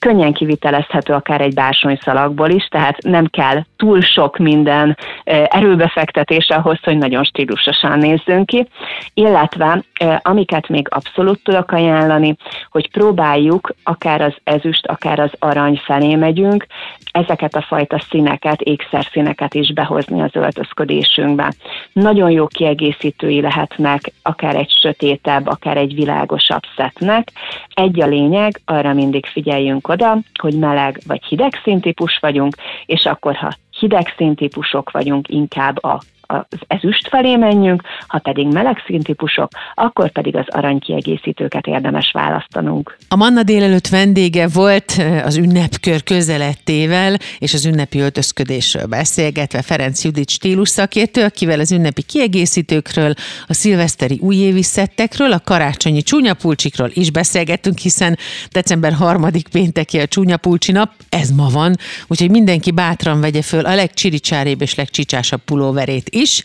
könnyen 0.02 0.34
kivitelezhető 0.34 1.14
akár 1.14 1.42
egy 1.42 1.54
bársonyszalagból 1.54 2.50
is, 2.50 2.66
tehát 2.66 2.98
nem 3.02 3.26
kell 3.26 3.64
túl 3.78 4.02
sok 4.02 4.38
minden 4.38 4.98
erőbefektetés 5.46 6.50
ahhoz, 6.50 6.80
hogy 6.84 6.98
nagyon 6.98 7.24
stílusosan 7.24 7.98
nézzünk 7.98 8.46
ki, 8.46 8.68
illetve 9.14 9.84
amiket 10.22 10.68
még 10.68 10.88
abszolút 10.90 11.44
tudok 11.44 11.72
ajánlani, 11.72 12.36
hogy 12.72 12.92
próbáljuk, 12.92 13.74
akár 13.84 14.22
az 14.22 14.34
ezüst, 14.44 14.86
akár 14.86 15.20
az 15.20 15.32
arany 15.40 15.82
felé 15.86 16.16
megyünk, 16.16 16.66
ezeket 17.12 17.56
a 17.56 17.62
fajta 17.62 18.00
színeket, 18.10 18.62
ékszerszíneket 18.62 19.54
is 19.54 19.74
behozni 19.74 20.22
az 20.22 20.32
öltözködésünkbe. 20.34 21.54
Nagyon 21.94 22.32
jó 22.32 22.48
kiegészítői 22.48 23.42
lehetnek, 23.42 24.12
akár 24.22 24.56
egy 24.56 24.72
sötétebb, 24.82 25.48
akár 25.48 25.78
egy 25.78 25.94
világosabb 25.94 26.62
szetnek. 26.76 27.32
Egy 27.74 28.02
a 28.02 28.08
lényeg, 28.08 28.62
arra 28.66 28.94
mindig 28.94 29.26
figyeljünk 29.26 29.90
oda, 29.92 30.18
hogy 30.42 30.58
meleg 30.60 31.00
vagy 31.08 31.24
hideg 31.24 31.60
színtípus 31.64 32.18
vagyunk, 32.22 32.56
és 32.86 33.06
akkor, 33.06 33.36
ha 33.36 33.54
hideg 33.80 34.14
színtípusok 34.18 34.92
vagyunk, 34.92 35.30
inkább 35.30 35.84
a 35.84 36.02
az 36.32 36.60
ezüst 36.68 37.08
felé 37.08 37.36
menjünk, 37.36 37.82
ha 38.08 38.20
pedig 38.20 38.48
meleg 38.48 38.84
színtípusok, 38.86 39.52
akkor 39.74 40.12
pedig 40.12 40.36
az 40.36 40.46
aranykiegészítőket 40.48 41.68
érdemes 41.68 42.12
választanunk. 42.12 42.98
A 43.08 43.16
Manna 43.16 43.44
délelőtt 43.44 43.88
vendége 43.88 44.48
volt 44.48 45.02
az 45.24 45.38
ünnepkör 45.38 46.04
közelettével 46.04 47.18
és 47.40 47.54
az 47.54 47.66
ünnepi 47.66 48.00
öltözködésről 48.00 48.86
beszélgetve 48.86 49.62
Ferenc 49.62 50.04
Judit 50.04 50.30
stílus 50.30 50.70
szakértő, 50.70 51.24
akivel 51.24 51.60
az 51.60 51.72
ünnepi 51.72 52.02
kiegészítőkről, 52.02 53.14
a 53.48 53.54
szilveszteri 53.54 54.20
újévi 54.22 54.64
szettekről, 54.64 55.32
a 55.32 55.40
karácsonyi 55.40 56.02
csúnyapulcsikról 56.02 56.90
is 56.94 57.12
beszélgettünk, 57.12 57.78
hiszen 57.78 58.18
december 58.52 58.94
harmadik 58.94 59.48
pénteki 59.48 60.00
a 60.00 60.06
csúnyapulcsi 60.06 60.72
nap, 60.72 60.92
ez 61.10 61.32
ma 61.32 61.50
van, 61.50 61.76
úgyhogy 62.08 62.30
mindenki 62.30 62.72
bátran 62.72 63.22
vegye 63.22 63.42
föl 63.42 63.66
a 63.66 63.76
legcsiricsárébb 63.76 64.62
és 64.62 64.76
legcsicsásabb 64.76 65.42
pulóverét 65.46 66.10
is. 66.22 66.44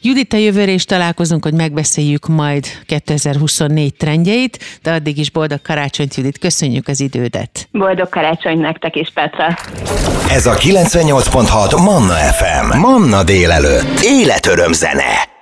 Judita 0.00 0.36
jövőre 0.36 0.72
is 0.72 0.84
találkozunk, 0.84 1.44
hogy 1.44 1.54
megbeszéljük 1.54 2.26
majd 2.26 2.66
2024 2.86 3.94
trendjeit, 3.94 4.58
de 4.82 4.92
addig 4.92 5.18
is 5.18 5.30
boldog 5.30 5.62
karácsonyt, 5.62 6.14
Judit, 6.14 6.38
köszönjük 6.38 6.88
az 6.88 7.00
idődet. 7.00 7.68
Boldog 7.72 8.08
karácsony 8.08 8.58
nektek 8.58 8.96
is, 8.96 9.10
Petra. 9.14 9.58
Ez 10.30 10.46
a 10.46 10.54
98.6 10.54 11.84
Manna 11.84 12.14
FM. 12.14 12.78
Manna 12.78 13.24
délelőtt. 13.24 14.00
Életöröm 14.02 14.72
zene. 14.72 15.35